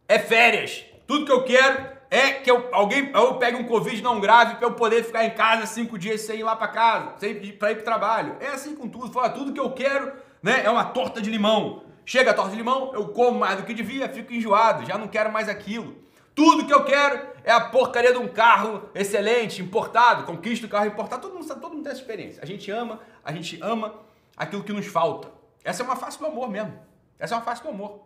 é 0.07 0.17
férias. 0.17 0.83
Tudo 1.05 1.25
que 1.25 1.31
eu 1.31 1.43
quero 1.43 1.98
é 2.11 2.31
que 2.33 2.49
eu, 2.49 2.69
alguém 2.71 3.11
eu 3.13 3.35
pegue 3.35 3.57
um 3.57 3.65
Covid 3.65 4.01
não 4.01 4.19
grave 4.19 4.55
para 4.55 4.67
eu 4.67 4.73
poder 4.73 5.03
ficar 5.03 5.25
em 5.25 5.31
casa 5.31 5.65
cinco 5.67 5.97
dias 5.97 6.21
sem 6.21 6.39
ir 6.39 6.43
lá 6.43 6.55
para 6.55 6.67
casa, 6.67 7.13
sem 7.17 7.31
ir 7.31 7.53
para 7.53 7.71
ir 7.71 7.75
para 7.75 7.83
trabalho. 7.83 8.35
É 8.39 8.47
assim 8.47 8.75
com 8.75 8.87
tudo. 8.87 9.11
Fala, 9.11 9.29
tudo 9.29 9.53
que 9.53 9.59
eu 9.59 9.71
quero 9.71 10.13
né, 10.41 10.63
é 10.63 10.69
uma 10.69 10.85
torta 10.85 11.21
de 11.21 11.29
limão. 11.29 11.83
Chega 12.05 12.31
a 12.31 12.33
torta 12.33 12.51
de 12.51 12.57
limão, 12.57 12.91
eu 12.95 13.09
como 13.09 13.37
mais 13.37 13.57
do 13.57 13.63
que 13.63 13.73
devia, 13.73 14.09
fico 14.09 14.33
enjoado, 14.33 14.83
já 14.83 14.97
não 14.97 15.07
quero 15.07 15.31
mais 15.31 15.47
aquilo. 15.47 15.95
Tudo 16.33 16.65
que 16.65 16.73
eu 16.73 16.83
quero 16.83 17.21
é 17.43 17.51
a 17.51 17.59
porcaria 17.59 18.11
de 18.11 18.17
um 18.17 18.27
carro 18.27 18.89
excelente, 18.95 19.61
importado, 19.61 20.23
conquista 20.23 20.65
o 20.65 20.69
carro 20.69 20.87
importado. 20.87 21.21
Todo 21.21 21.35
mundo, 21.35 21.47
todo 21.47 21.73
mundo 21.73 21.83
tem 21.83 21.91
essa 21.91 22.01
experiência. 22.01 22.41
A 22.41 22.45
gente 22.45 22.71
ama, 22.71 22.99
a 23.23 23.31
gente 23.31 23.59
ama 23.61 23.93
aquilo 24.35 24.63
que 24.63 24.73
nos 24.73 24.87
falta. 24.87 25.29
Essa 25.63 25.83
é 25.83 25.85
uma 25.85 25.95
face 25.95 26.17
do 26.17 26.25
amor 26.25 26.49
mesmo. 26.49 26.73
Essa 27.19 27.35
é 27.35 27.37
uma 27.37 27.43
face 27.43 27.61
do 27.61 27.69
amor. 27.69 27.99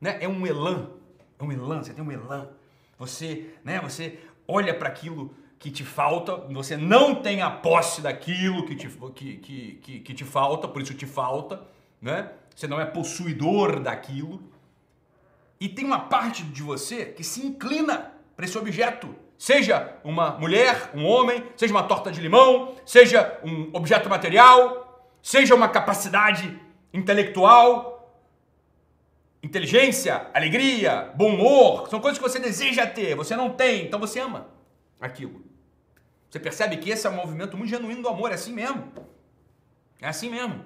Né? 0.00 0.18
É 0.20 0.26
um 0.26 0.44
elan. 0.46 0.88
É 1.38 1.44
um 1.44 1.52
elan, 1.52 1.82
você 1.82 1.92
tem 1.92 2.02
um 2.02 2.10
elan. 2.10 2.48
Você, 2.98 3.50
né, 3.64 3.80
você 3.80 4.18
olha 4.46 4.74
para 4.74 4.88
aquilo 4.88 5.34
que 5.58 5.70
te 5.70 5.84
falta, 5.84 6.36
você 6.52 6.76
não 6.76 7.14
tem 7.14 7.40
a 7.40 7.50
posse 7.50 8.02
daquilo 8.02 8.66
que 8.66 8.74
te, 8.74 8.88
que, 8.88 9.36
que, 9.36 9.72
que, 9.82 10.00
que 10.00 10.14
te 10.14 10.24
falta, 10.24 10.68
por 10.68 10.82
isso 10.82 10.94
te 10.94 11.06
falta, 11.06 11.62
né? 12.00 12.30
você 12.54 12.66
não 12.66 12.80
é 12.80 12.84
possuidor 12.84 13.80
daquilo. 13.80 14.42
E 15.58 15.68
tem 15.68 15.84
uma 15.84 16.00
parte 16.00 16.42
de 16.42 16.62
você 16.62 17.06
que 17.06 17.24
se 17.24 17.44
inclina 17.46 18.12
para 18.36 18.44
esse 18.44 18.56
objeto. 18.58 19.14
Seja 19.36 19.96
uma 20.04 20.32
mulher, 20.32 20.90
um 20.94 21.04
homem, 21.04 21.44
seja 21.56 21.72
uma 21.72 21.82
torta 21.82 22.10
de 22.10 22.20
limão, 22.20 22.74
seja 22.86 23.38
um 23.42 23.70
objeto 23.72 24.08
material, 24.08 25.08
seja 25.22 25.54
uma 25.54 25.68
capacidade 25.68 26.60
intelectual, 26.92 27.93
inteligência, 29.44 30.30
alegria, 30.32 31.12
bom 31.14 31.34
humor, 31.34 31.88
são 31.90 32.00
coisas 32.00 32.18
que 32.18 32.26
você 32.26 32.38
deseja 32.38 32.86
ter, 32.86 33.14
você 33.14 33.36
não 33.36 33.50
tem, 33.50 33.84
então 33.84 34.00
você 34.00 34.18
ama 34.18 34.48
aquilo. 34.98 35.44
Você 36.30 36.40
percebe 36.40 36.78
que 36.78 36.88
esse 36.88 37.06
é 37.06 37.10
um 37.10 37.16
movimento 37.16 37.54
muito 37.54 37.68
genuíno 37.68 38.00
do 38.00 38.08
amor, 38.08 38.30
é 38.30 38.34
assim 38.34 38.54
mesmo. 38.54 38.90
É 40.00 40.08
assim 40.08 40.30
mesmo. 40.30 40.64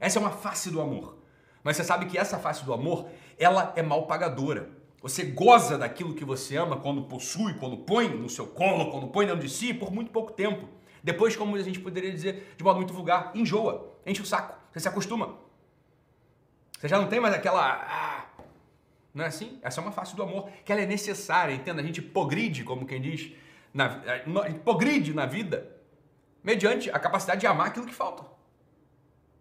Essa 0.00 0.18
é 0.18 0.20
uma 0.20 0.32
face 0.32 0.68
do 0.68 0.80
amor. 0.80 1.18
Mas 1.62 1.76
você 1.76 1.84
sabe 1.84 2.06
que 2.06 2.18
essa 2.18 2.38
face 2.38 2.64
do 2.64 2.72
amor, 2.72 3.08
ela 3.38 3.72
é 3.76 3.82
mal 3.82 4.06
pagadora. 4.06 4.68
Você 5.00 5.22
goza 5.22 5.78
daquilo 5.78 6.12
que 6.12 6.24
você 6.24 6.56
ama 6.56 6.76
quando 6.76 7.02
possui, 7.02 7.54
quando 7.54 7.76
põe 7.78 8.08
no 8.08 8.28
seu 8.28 8.48
colo, 8.48 8.90
quando 8.90 9.06
põe 9.06 9.26
dentro 9.26 9.42
de 9.42 9.48
si, 9.48 9.72
por 9.72 9.92
muito 9.92 10.10
pouco 10.10 10.32
tempo. 10.32 10.68
Depois, 11.04 11.36
como 11.36 11.54
a 11.54 11.62
gente 11.62 11.78
poderia 11.78 12.10
dizer 12.10 12.54
de 12.56 12.64
modo 12.64 12.76
muito 12.76 12.92
vulgar, 12.92 13.30
enjoa, 13.32 13.94
enche 14.04 14.20
o 14.20 14.26
saco, 14.26 14.58
você 14.72 14.80
se 14.80 14.88
acostuma. 14.88 15.38
Você 16.78 16.86
já 16.86 16.98
não 16.98 17.08
tem 17.08 17.18
mais 17.18 17.34
aquela. 17.34 17.72
Não 19.14 19.24
é 19.24 19.28
assim? 19.28 19.58
Essa 19.62 19.80
é 19.80 19.82
uma 19.82 19.92
face 19.92 20.14
do 20.14 20.22
amor, 20.22 20.48
que 20.64 20.72
ela 20.72 20.80
é 20.80 20.86
necessária, 20.86 21.54
entenda? 21.54 21.80
A 21.80 21.84
gente 21.84 22.00
progride, 22.02 22.62
como 22.64 22.86
quem 22.86 23.00
diz, 23.00 23.32
na, 23.72 24.00
progride 24.64 25.12
na 25.14 25.26
vida 25.26 25.70
mediante 26.42 26.90
a 26.90 26.98
capacidade 26.98 27.40
de 27.40 27.46
amar 27.46 27.68
aquilo 27.68 27.86
que 27.86 27.94
falta. 27.94 28.24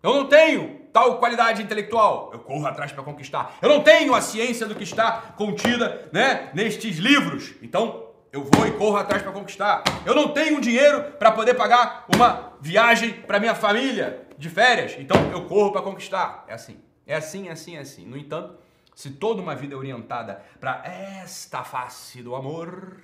Eu 0.01 0.13
não 0.13 0.27
tenho 0.27 0.81
tal 0.93 1.19
qualidade 1.19 1.61
intelectual, 1.61 2.29
eu 2.33 2.39
corro 2.39 2.65
atrás 2.65 2.91
para 2.91 3.03
conquistar. 3.03 3.57
Eu 3.61 3.69
não 3.69 3.83
tenho 3.83 4.13
a 4.13 4.21
ciência 4.21 4.65
do 4.65 4.75
que 4.75 4.83
está 4.83 5.33
contida, 5.35 6.09
né, 6.11 6.49
nestes 6.53 6.97
livros. 6.97 7.53
Então, 7.61 8.07
eu 8.31 8.43
vou 8.43 8.67
e 8.67 8.71
corro 8.71 8.97
atrás 8.97 9.21
para 9.21 9.31
conquistar. 9.31 9.83
Eu 10.05 10.13
não 10.13 10.29
tenho 10.29 10.61
dinheiro 10.61 11.03
para 11.17 11.31
poder 11.31 11.55
pagar 11.55 12.05
uma 12.13 12.53
viagem 12.61 13.13
para 13.13 13.39
minha 13.39 13.55
família 13.55 14.27
de 14.37 14.49
férias. 14.49 14.95
Então, 14.99 15.17
eu 15.31 15.45
corro 15.45 15.71
para 15.71 15.81
conquistar. 15.81 16.45
É 16.47 16.53
assim. 16.53 16.79
É 17.05 17.15
assim, 17.15 17.47
é 17.47 17.51
assim, 17.51 17.75
é 17.77 17.79
assim. 17.79 18.05
No 18.05 18.17
entanto, 18.17 18.57
se 18.97 19.11
toda 19.11 19.43
uma 19.43 19.55
vida 19.55 19.75
é 19.75 19.77
orientada 19.77 20.43
para 20.59 20.83
esta 20.83 21.63
face 21.63 22.23
do 22.23 22.35
amor, 22.35 22.99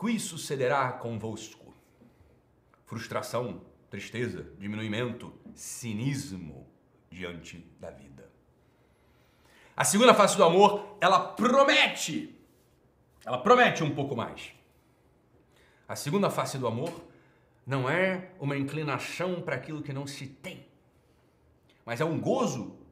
que 0.00 0.18
sucederá 0.18 0.92
convosco? 0.92 1.74
Frustração, 2.86 3.60
tristeza, 3.90 4.50
diminuimento, 4.58 5.30
cinismo 5.54 6.66
diante 7.10 7.58
da 7.78 7.90
vida. 7.90 8.30
A 9.76 9.84
segunda 9.84 10.14
face 10.14 10.34
do 10.34 10.44
amor, 10.44 10.96
ela 10.98 11.20
promete. 11.20 12.34
Ela 13.26 13.36
promete 13.36 13.84
um 13.84 13.94
pouco 13.94 14.16
mais. 14.16 14.54
A 15.86 15.94
segunda 15.94 16.30
face 16.30 16.56
do 16.56 16.66
amor 16.66 16.98
não 17.66 17.90
é 17.90 18.30
uma 18.40 18.56
inclinação 18.56 19.42
para 19.42 19.56
aquilo 19.56 19.82
que 19.82 19.92
não 19.92 20.06
se 20.06 20.26
tem, 20.26 20.66
mas 21.84 22.00
é 22.00 22.06
um 22.06 22.18
gozo 22.18 22.87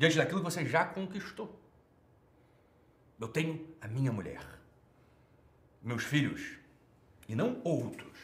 diante 0.00 0.16
daquilo 0.16 0.40
que 0.40 0.50
você 0.50 0.64
já 0.64 0.82
conquistou. 0.82 1.60
Eu 3.20 3.28
tenho 3.28 3.68
a 3.82 3.86
minha 3.86 4.10
mulher, 4.10 4.40
meus 5.82 6.04
filhos, 6.04 6.56
e 7.28 7.34
não 7.34 7.60
outros. 7.62 8.18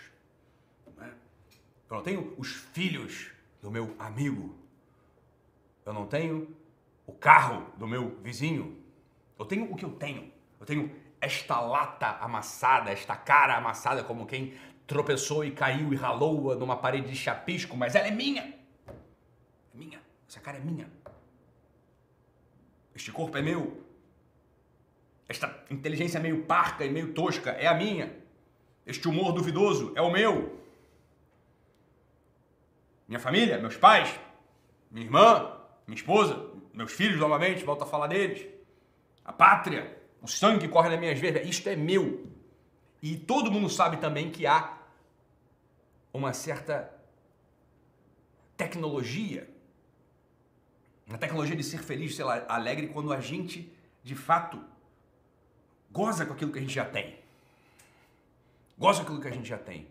Eu 0.96 1.96
não 1.96 2.02
tenho 2.02 2.34
os 2.38 2.48
filhos 2.48 3.30
do 3.60 3.70
meu 3.70 3.94
amigo. 3.98 4.56
Eu 5.84 5.92
não 5.92 6.06
tenho 6.06 6.56
o 7.06 7.12
carro 7.12 7.70
do 7.76 7.86
meu 7.86 8.18
vizinho. 8.22 8.82
Eu 9.38 9.44
tenho 9.44 9.70
o 9.70 9.76
que 9.76 9.84
eu 9.84 9.92
tenho. 9.92 10.32
Eu 10.58 10.64
tenho 10.64 10.90
esta 11.20 11.60
lata 11.60 12.16
amassada, 12.24 12.90
esta 12.90 13.14
cara 13.14 13.54
amassada, 13.54 14.02
como 14.02 14.24
quem 14.24 14.58
tropeçou 14.86 15.44
e 15.44 15.50
caiu 15.50 15.92
e 15.92 15.96
ralou 15.96 16.56
numa 16.56 16.78
parede 16.78 17.10
de 17.10 17.16
chapisco, 17.16 17.76
mas 17.76 17.94
ela 17.94 18.08
é 18.08 18.10
minha. 18.10 18.54
É 19.74 19.74
minha. 19.74 20.00
Essa 20.26 20.40
cara 20.40 20.56
é 20.56 20.60
minha. 20.60 20.90
Este 22.96 23.12
corpo 23.12 23.38
é 23.38 23.42
meu. 23.42 23.84
Esta 25.28 25.64
inteligência 25.70 26.18
meio 26.18 26.42
parca 26.44 26.84
e 26.84 26.90
meio 26.90 27.12
tosca 27.12 27.50
é 27.50 27.68
a 27.68 27.74
minha. 27.74 28.12
Este 28.84 29.06
humor 29.06 29.32
duvidoso 29.32 29.92
é 29.94 30.02
o 30.02 30.10
meu 30.10 30.56
minha 33.06 33.20
família, 33.20 33.58
meus 33.58 33.76
pais, 33.76 34.18
minha 34.90 35.06
irmã, 35.06 35.56
minha 35.86 35.96
esposa, 35.96 36.50
meus 36.72 36.92
filhos, 36.92 37.18
novamente, 37.20 37.64
volto 37.64 37.82
a 37.82 37.86
falar 37.86 38.08
deles. 38.08 38.46
A 39.24 39.32
pátria, 39.32 39.96
o 40.20 40.26
sangue 40.26 40.60
que 40.60 40.68
corre 40.68 40.88
nas 40.88 40.98
minhas 40.98 41.18
veias, 41.18 41.46
isto 41.46 41.68
é 41.68 41.76
meu. 41.76 42.26
E 43.00 43.16
todo 43.16 43.50
mundo 43.50 43.68
sabe 43.68 43.98
também 43.98 44.30
que 44.30 44.46
há 44.46 44.76
uma 46.12 46.32
certa 46.32 46.92
tecnologia, 48.56 49.48
uma 51.06 51.18
tecnologia 51.18 51.56
de 51.56 51.62
ser 51.62 51.78
feliz, 51.78 52.18
lá, 52.18 52.44
alegre, 52.48 52.88
quando 52.88 53.12
a 53.12 53.20
gente, 53.20 53.72
de 54.02 54.14
fato, 54.14 54.62
goza 55.90 56.26
com 56.26 56.32
aquilo 56.32 56.52
que 56.52 56.58
a 56.58 56.62
gente 56.62 56.74
já 56.74 56.84
tem. 56.84 57.18
Goza 58.78 58.98
com 59.00 59.04
aquilo 59.06 59.20
que 59.20 59.28
a 59.28 59.32
gente 59.32 59.48
já 59.48 59.58
tem 59.58 59.88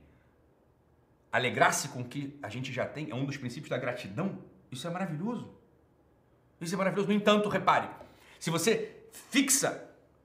alegrar-se 1.36 1.90
com 1.90 2.00
o 2.00 2.06
que 2.06 2.40
a 2.42 2.48
gente 2.48 2.72
já 2.72 2.86
tem 2.86 3.12
é 3.12 3.14
um 3.14 3.26
dos 3.26 3.36
princípios 3.36 3.70
da 3.70 3.78
gratidão, 3.78 4.38
isso 4.72 4.88
é 4.88 4.90
maravilhoso. 4.90 5.54
Isso 6.62 6.74
é 6.74 6.78
maravilhoso. 6.78 7.10
No 7.10 7.14
entanto, 7.14 7.50
repare, 7.50 7.90
se 8.40 8.50
você 8.50 9.10
fixa 9.12 9.84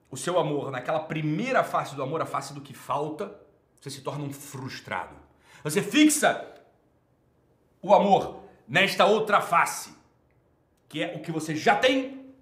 o 0.09 0.15
seu 0.15 0.39
amor 0.39 0.71
naquela 0.71 1.01
primeira 1.01 1.65
face 1.65 1.95
do 1.95 2.01
amor, 2.01 2.21
a 2.21 2.25
face 2.25 2.53
do 2.53 2.61
que 2.61 2.73
falta, 2.73 3.35
você 3.81 3.89
se 3.89 3.99
torna 3.99 4.23
um 4.23 4.31
frustrado. 4.31 5.13
Você 5.65 5.81
fixa 5.81 6.49
o 7.81 7.93
amor 7.93 8.45
nesta 8.65 9.05
outra 9.05 9.41
face, 9.41 9.93
que 10.91 11.01
é 11.01 11.15
o 11.15 11.21
que 11.21 11.31
você 11.31 11.55
já 11.55 11.73
tem, 11.73 12.33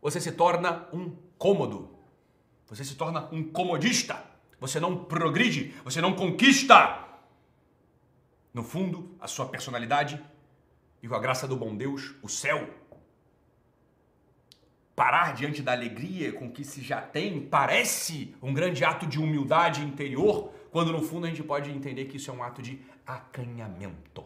você 0.00 0.20
se 0.20 0.30
torna 0.30 0.86
um 0.92 1.16
cômodo. 1.36 1.98
Você 2.68 2.84
se 2.84 2.94
torna 2.94 3.28
um 3.32 3.42
comodista. 3.42 4.24
Você 4.60 4.78
não 4.78 5.04
progride, 5.04 5.74
você 5.84 6.00
não 6.00 6.14
conquista. 6.14 7.04
No 8.54 8.62
fundo, 8.62 9.16
a 9.18 9.26
sua 9.26 9.46
personalidade 9.46 10.22
e 11.02 11.08
com 11.08 11.16
a 11.16 11.18
graça 11.18 11.48
do 11.48 11.56
bom 11.56 11.74
Deus, 11.74 12.14
o 12.22 12.28
céu. 12.28 12.70
Parar 14.94 15.34
diante 15.34 15.60
da 15.60 15.72
alegria 15.72 16.32
com 16.32 16.52
que 16.52 16.62
se 16.62 16.82
já 16.82 17.02
tem 17.02 17.40
parece 17.40 18.32
um 18.40 18.54
grande 18.54 18.84
ato 18.84 19.08
de 19.08 19.18
humildade 19.18 19.82
interior, 19.82 20.52
quando 20.70 20.92
no 20.92 21.02
fundo 21.02 21.26
a 21.26 21.28
gente 21.28 21.42
pode 21.42 21.68
entender 21.68 22.04
que 22.04 22.16
isso 22.16 22.30
é 22.30 22.32
um 22.32 22.44
ato 22.44 22.62
de 22.62 22.80
acanhamento. 23.04 24.24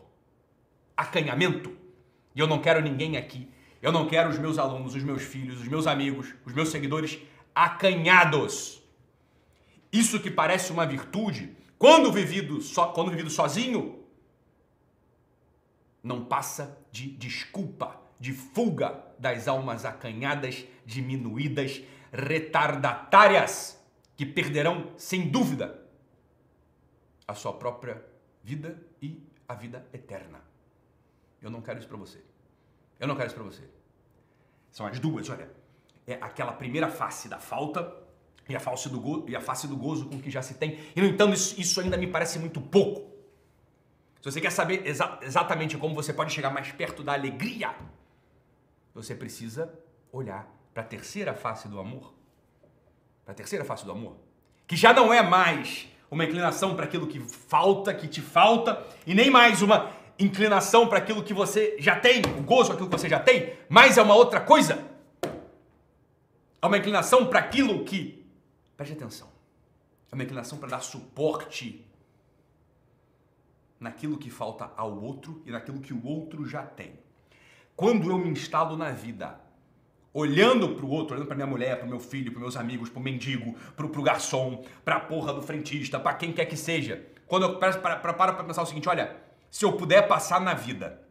Acanhamento. 0.95 1.86
E 2.37 2.41
eu 2.41 2.47
não 2.47 2.61
quero 2.61 2.83
ninguém 2.83 3.17
aqui, 3.17 3.49
eu 3.81 3.91
não 3.91 4.07
quero 4.07 4.29
os 4.29 4.39
meus 4.39 4.59
alunos, 4.59 4.95
os 4.95 5.03
meus 5.03 5.23
filhos, 5.23 5.59
os 5.63 5.69
meus 5.69 5.87
amigos, 5.87 6.35
os 6.45 6.53
meus 6.53 6.69
seguidores 6.69 7.19
acanhados. 7.55 8.83
Isso 9.91 10.21
que 10.21 10.31
parece 10.31 10.71
uma 10.71 10.87
virtude, 10.87 11.57
quando 11.79 12.13
vivido, 12.13 12.61
so, 12.61 12.89
quando 12.89 13.11
vivido 13.11 13.31
sozinho, 13.31 14.05
não 16.03 16.27
passa 16.27 16.79
de 16.93 17.11
desculpa, 17.11 17.99
de 18.21 18.35
fuga 18.35 19.03
das 19.19 19.49
almas 19.49 19.87
acanhadas, 19.87 20.63
diminuídas, 20.85 21.83
retardatárias, 22.13 23.83
que 24.15 24.27
perderão, 24.27 24.91
sem 24.99 25.31
dúvida, 25.31 25.83
a 27.27 27.35
sua 27.35 27.55
própria 27.55 28.05
vida 28.45 28.79
e 29.01 29.23
a 29.49 29.55
vida 29.55 29.87
eterna. 29.93 30.56
Eu 31.47 31.51
não 31.51 31.63
quero 31.63 31.79
isso 31.79 31.87
para 31.87 31.97
você. 31.97 32.19
Eu 32.99 33.07
não 33.07 33.15
quero 33.15 33.29
isso 33.29 33.37
para 33.37 33.45
você. 33.45 33.63
São 34.73 34.85
as 34.85 34.99
duas, 34.99 35.31
olha. 35.31 35.49
É 36.05 36.15
aquela 36.15 36.53
primeira 36.53 36.89
face 36.89 37.29
da 37.29 37.39
falta 37.39 37.81
e 38.49 38.57
a 38.57 38.59
face 38.59 38.89
do, 38.89 39.01
go 39.01 39.25
e 39.29 39.37
a 39.37 39.41
face 39.41 39.69
do 39.69 39.77
gozo 39.77 40.07
com 40.07 40.21
que 40.21 40.29
já 40.29 40.43
se 40.43 40.55
tem. 40.55 40.81
E, 40.97 41.01
no 41.01 41.07
entanto, 41.07 41.35
isso, 41.35 41.61
isso 41.61 41.81
ainda 41.81 41.97
me 41.97 42.09
parece 42.09 42.41
muito 42.41 42.61
pouco. 42.61 43.13
Se 44.21 44.33
você 44.33 44.41
quer 44.41 44.51
saber 44.51 44.85
exa 44.85 45.21
exatamente 45.23 45.79
como 45.79 45.95
você 45.95 46.13
pode 46.13 46.33
chegar 46.33 46.51
mais 46.51 46.73
perto 46.73 47.05
da 47.05 47.13
alegria, 47.13 47.73
você 48.93 49.15
precisa 49.15 49.73
olhar 50.11 50.53
para 50.75 50.83
a 50.83 50.87
terceira 50.87 51.33
face 51.33 51.69
do 51.69 51.79
amor. 51.79 52.13
Para 53.25 53.33
a 53.33 53.37
terceira 53.37 53.65
face 53.65 53.85
do 53.85 53.93
amor. 53.93 54.17
Que 54.67 54.75
já 54.75 54.93
não 54.93 55.15
é 55.15 55.23
mais 55.23 55.87
uma 56.11 56.25
inclinação 56.25 56.75
para 56.75 56.87
aquilo 56.87 57.07
que 57.07 57.21
falta, 57.21 57.95
que 57.95 58.09
te 58.09 58.21
falta, 58.21 58.85
e 59.07 59.15
nem 59.15 59.31
mais 59.31 59.63
uma 59.63 59.93
inclinação 60.19 60.89
para 60.89 60.99
aquilo 60.99 61.23
que 61.23 61.35
você 61.35 61.77
já 61.79 61.99
tem, 61.99 62.23
o 62.39 62.43
gozo 62.43 62.73
aquilo 62.73 62.89
que 62.89 62.97
você 62.97 63.09
já 63.09 63.21
tem, 63.21 63.53
mas 63.69 63.99
é 63.99 64.03
uma 64.03 64.15
outra 64.15 64.41
coisa. 64.41 64.85
É 66.61 66.67
uma 66.67 66.79
inclinação 66.79 67.27
para 67.27 67.39
aquilo 67.39 67.85
que. 67.85 68.27
Preste 68.77 68.95
atenção. 68.95 69.29
É 70.11 70.15
uma 70.15 70.25
inclinação 70.25 70.59
para 70.59 70.69
dar 70.69 70.81
suporte 70.81 71.85
naquilo 73.79 74.17
que 74.17 74.31
falta 74.31 74.71
ao 74.77 75.03
outro 75.03 75.43
e 75.45 75.51
naquilo 75.51 75.81
que 75.81 75.93
o 75.93 76.07
outro 76.07 76.47
já 76.47 76.63
tem. 76.63 76.99
Quando 77.75 78.11
eu 78.11 78.19
me 78.19 78.31
instalo 78.31 78.77
na 78.77 78.91
vida, 78.91 79.39
olhando 80.15 80.75
para 80.75 80.85
o 80.85 80.89
outro, 80.89 81.15
olhando 81.15 81.27
para 81.27 81.37
minha 81.37 81.47
mulher, 81.47 81.79
para 81.79 81.87
meu 81.87 82.01
filho, 82.01 82.33
para 82.33 82.41
meus 82.41 82.57
amigos, 82.57 82.89
para 82.89 83.01
o 83.01 83.03
mendigo, 83.03 83.55
para 83.77 83.85
o 83.85 84.03
garçom, 84.03 84.65
para 84.83 84.97
a 84.97 85.01
porra 85.01 85.35
do 85.35 85.43
frentista, 85.43 86.01
para 86.01 86.15
quem 86.15 86.33
quer 86.33 86.47
que 86.47 86.57
seja, 86.57 87.07
quando 87.27 87.43
eu 87.43 87.59
paro 87.59 87.81
para 87.81 88.45
pensar 88.45 88.63
o 88.63 88.67
seguinte, 88.67 88.89
olha, 88.89 89.26
se 89.51 89.65
eu 89.65 89.73
puder 89.73 90.07
passar 90.07 90.41
na 90.41 90.55
vida 90.55 91.07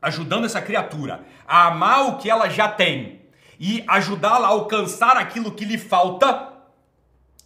ajudando 0.00 0.46
essa 0.46 0.62
criatura 0.62 1.24
a 1.46 1.66
amar 1.66 2.08
o 2.08 2.18
que 2.18 2.30
ela 2.30 2.48
já 2.48 2.68
tem 2.68 3.20
e 3.58 3.84
ajudá-la 3.86 4.46
a 4.46 4.50
alcançar 4.50 5.16
aquilo 5.16 5.52
que 5.52 5.64
lhe 5.64 5.76
falta, 5.76 6.54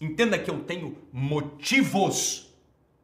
entenda 0.00 0.38
que 0.38 0.50
eu 0.50 0.60
tenho 0.60 0.96
motivos 1.12 2.54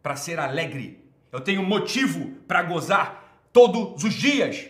para 0.02 0.14
ser 0.14 0.38
alegre. 0.38 1.04
Eu 1.32 1.40
tenho 1.40 1.62
motivo 1.62 2.36
para 2.46 2.62
gozar 2.62 3.40
todos 3.52 4.04
os 4.04 4.14
dias. 4.14 4.68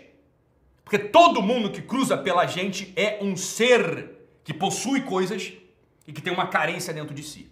Porque 0.85 0.99
todo 0.99 1.43
mundo 1.43 1.71
que 1.71 1.83
cruza 1.83 2.17
pela 2.17 2.47
gente 2.47 2.93
é 2.97 3.19
um 3.21 3.37
ser 3.37 4.11
que 4.43 4.55
possui 4.55 5.03
coisas 5.03 5.53
e 6.07 6.13
que 6.13 6.23
tem 6.23 6.33
uma 6.33 6.47
carência 6.47 6.93
dentro 6.93 7.15
de 7.15 7.23
si. 7.23 7.51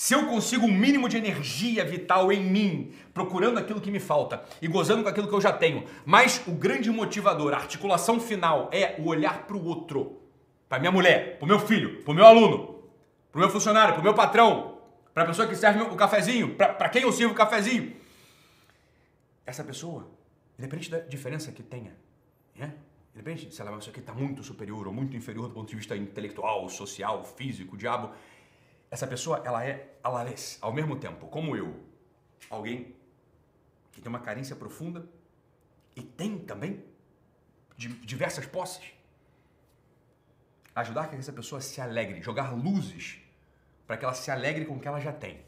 Se 0.00 0.14
eu 0.14 0.26
consigo 0.28 0.64
um 0.64 0.72
mínimo 0.72 1.10
de 1.10 1.18
energia 1.18 1.84
vital 1.84 2.32
em 2.32 2.42
mim, 2.42 2.94
procurando 3.12 3.58
aquilo 3.58 3.82
que 3.82 3.90
me 3.90 4.00
falta 4.00 4.42
e 4.62 4.66
gozando 4.66 5.02
com 5.02 5.10
aquilo 5.10 5.28
que 5.28 5.34
eu 5.34 5.42
já 5.42 5.52
tenho, 5.52 5.84
mas 6.06 6.42
o 6.46 6.52
grande 6.52 6.90
motivador, 6.90 7.52
a 7.52 7.58
articulação 7.58 8.18
final 8.18 8.70
é 8.72 8.98
o 8.98 9.08
olhar 9.08 9.46
para 9.46 9.54
o 9.54 9.62
outro, 9.62 10.22
para 10.70 10.78
minha 10.78 10.90
mulher, 10.90 11.36
para 11.36 11.44
o 11.44 11.46
meu 11.46 11.58
filho, 11.60 12.02
para 12.02 12.12
o 12.12 12.14
meu 12.14 12.24
aluno, 12.24 12.82
para 13.30 13.40
o 13.40 13.42
meu 13.42 13.50
funcionário, 13.50 13.92
para 13.92 14.00
o 14.00 14.02
meu 14.02 14.14
patrão, 14.14 14.78
para 15.12 15.24
a 15.24 15.26
pessoa 15.26 15.46
que 15.46 15.54
serve 15.54 15.82
o 15.82 15.94
cafezinho, 15.94 16.54
para 16.54 16.88
quem 16.88 17.02
eu 17.02 17.12
sirvo 17.12 17.34
o 17.34 17.36
cafezinho. 17.36 17.94
Essa 19.44 19.62
pessoa, 19.62 20.10
independente 20.58 20.90
da 20.90 21.00
diferença 21.00 21.52
que 21.52 21.62
tenha, 21.62 21.94
né? 22.56 22.72
independente 23.14 23.54
se 23.54 23.60
ela 23.60 23.68
é 23.68 23.72
uma 23.74 23.78
pessoa 23.80 23.92
que 23.92 24.00
está 24.00 24.14
muito 24.14 24.42
superior 24.42 24.86
ou 24.86 24.94
muito 24.94 25.14
inferior 25.14 25.46
do 25.46 25.52
ponto 25.52 25.68
de 25.68 25.76
vista 25.76 25.94
intelectual, 25.94 26.66
social, 26.70 27.22
físico, 27.22 27.76
diabo, 27.76 28.14
essa 28.90 29.06
pessoa, 29.06 29.40
ela 29.44 29.64
é 29.64 29.94
alares, 30.02 30.58
ao 30.60 30.72
mesmo 30.72 30.96
tempo, 30.96 31.28
como 31.28 31.56
eu, 31.56 31.80
alguém 32.48 32.96
que 33.92 34.00
tem 34.00 34.08
uma 34.08 34.20
carência 34.20 34.56
profunda 34.56 35.08
e 35.94 36.02
tem 36.02 36.38
também 36.38 36.84
diversas 37.76 38.46
posses. 38.46 38.92
Ajudar 40.74 41.08
que 41.08 41.16
essa 41.16 41.32
pessoa 41.32 41.60
se 41.60 41.80
alegre, 41.80 42.20
jogar 42.20 42.52
luzes 42.52 43.20
para 43.86 43.96
que 43.96 44.04
ela 44.04 44.14
se 44.14 44.30
alegre 44.30 44.64
com 44.64 44.76
o 44.76 44.80
que 44.80 44.88
ela 44.88 45.00
já 45.00 45.12
tem. 45.12 45.44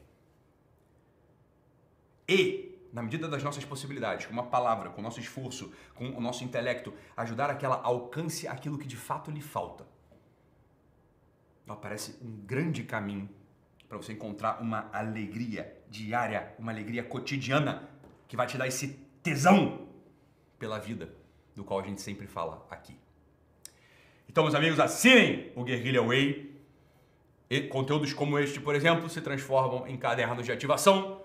E, 2.29 2.89
na 2.93 3.03
medida 3.03 3.29
das 3.29 3.43
nossas 3.43 3.65
possibilidades, 3.65 4.27
com 4.27 4.33
uma 4.33 4.47
palavra, 4.47 4.91
com 4.91 5.01
o 5.01 5.05
nosso 5.05 5.21
esforço, 5.21 5.73
com 5.95 6.11
o 6.11 6.21
nosso 6.21 6.45
intelecto, 6.45 6.95
ajudar 7.17 7.51
a 7.51 7.55
que 7.55 7.65
ela 7.65 7.81
alcance 7.83 8.47
aquilo 8.47 8.79
que 8.79 8.87
de 8.87 8.97
fato 8.97 9.31
lhe 9.31 9.41
falta 9.41 9.87
aparece 11.67 12.19
um 12.23 12.31
grande 12.45 12.83
caminho 12.83 13.29
para 13.89 13.97
você 13.97 14.13
encontrar 14.13 14.61
uma 14.61 14.89
alegria 14.93 15.77
diária, 15.89 16.55
uma 16.59 16.73
alegria 16.73 17.03
cotidiana 17.03 17.89
que 18.27 18.37
vai 18.37 18.47
te 18.47 18.57
dar 18.57 18.67
esse 18.67 18.89
tesão 19.23 19.87
pela 20.59 20.79
vida 20.79 21.15
do 21.55 21.63
qual 21.63 21.81
a 21.81 21.83
gente 21.83 22.01
sempre 22.01 22.27
fala 22.27 22.67
aqui. 22.71 22.97
Então, 24.29 24.45
meus 24.45 24.55
amigos, 24.55 24.81
assinem 24.81 25.53
o 25.55 25.63
Guerrilla 25.63 26.03
Way. 26.03 26.51
E 27.51 27.61
conteúdos 27.69 28.15
como 28.15 28.39
este, 28.39 28.59
por 28.61 28.75
exemplo, 28.75 29.11
se 29.11 29.21
transformam 29.21 29.87
em 29.87 29.99
cadernos 29.99 30.47
de 30.47 30.51
ativação, 30.51 31.21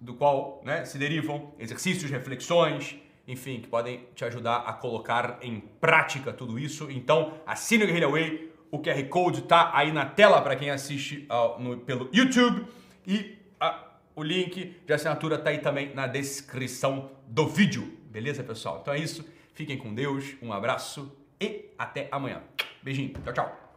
do 0.00 0.14
qual 0.14 0.60
né, 0.64 0.84
se 0.84 0.98
derivam 0.98 1.52
exercícios, 1.60 2.10
reflexões, 2.10 2.96
enfim, 3.28 3.60
que 3.60 3.68
podem 3.68 4.08
te 4.16 4.24
ajudar 4.24 4.56
a 4.60 4.72
colocar 4.72 5.38
em 5.42 5.60
prática 5.60 6.32
tudo 6.32 6.58
isso. 6.58 6.90
Então, 6.90 7.40
assine 7.46 7.84
o 7.84 7.86
Guerrilla 7.86 8.10
Way, 8.10 8.49
o 8.70 8.78
QR 8.78 9.02
Code 9.08 9.42
tá 9.42 9.70
aí 9.74 9.92
na 9.92 10.06
tela 10.06 10.40
para 10.40 10.56
quem 10.56 10.70
assiste 10.70 11.26
uh, 11.30 11.60
no, 11.60 11.78
pelo 11.78 12.08
YouTube 12.12 12.66
e 13.06 13.38
uh, 13.62 13.90
o 14.14 14.22
link 14.22 14.76
de 14.86 14.92
assinatura 14.92 15.38
tá 15.38 15.50
aí 15.50 15.58
também 15.58 15.94
na 15.94 16.06
descrição 16.06 17.10
do 17.26 17.46
vídeo. 17.46 17.98
Beleza, 18.10 18.42
pessoal? 18.42 18.78
Então 18.82 18.94
é 18.94 18.98
isso. 18.98 19.24
Fiquem 19.54 19.76
com 19.76 19.94
Deus, 19.94 20.36
um 20.40 20.52
abraço 20.52 21.16
e 21.40 21.70
até 21.78 22.08
amanhã. 22.10 22.42
Beijinho. 22.82 23.12
Tchau, 23.24 23.32
tchau. 23.32 23.69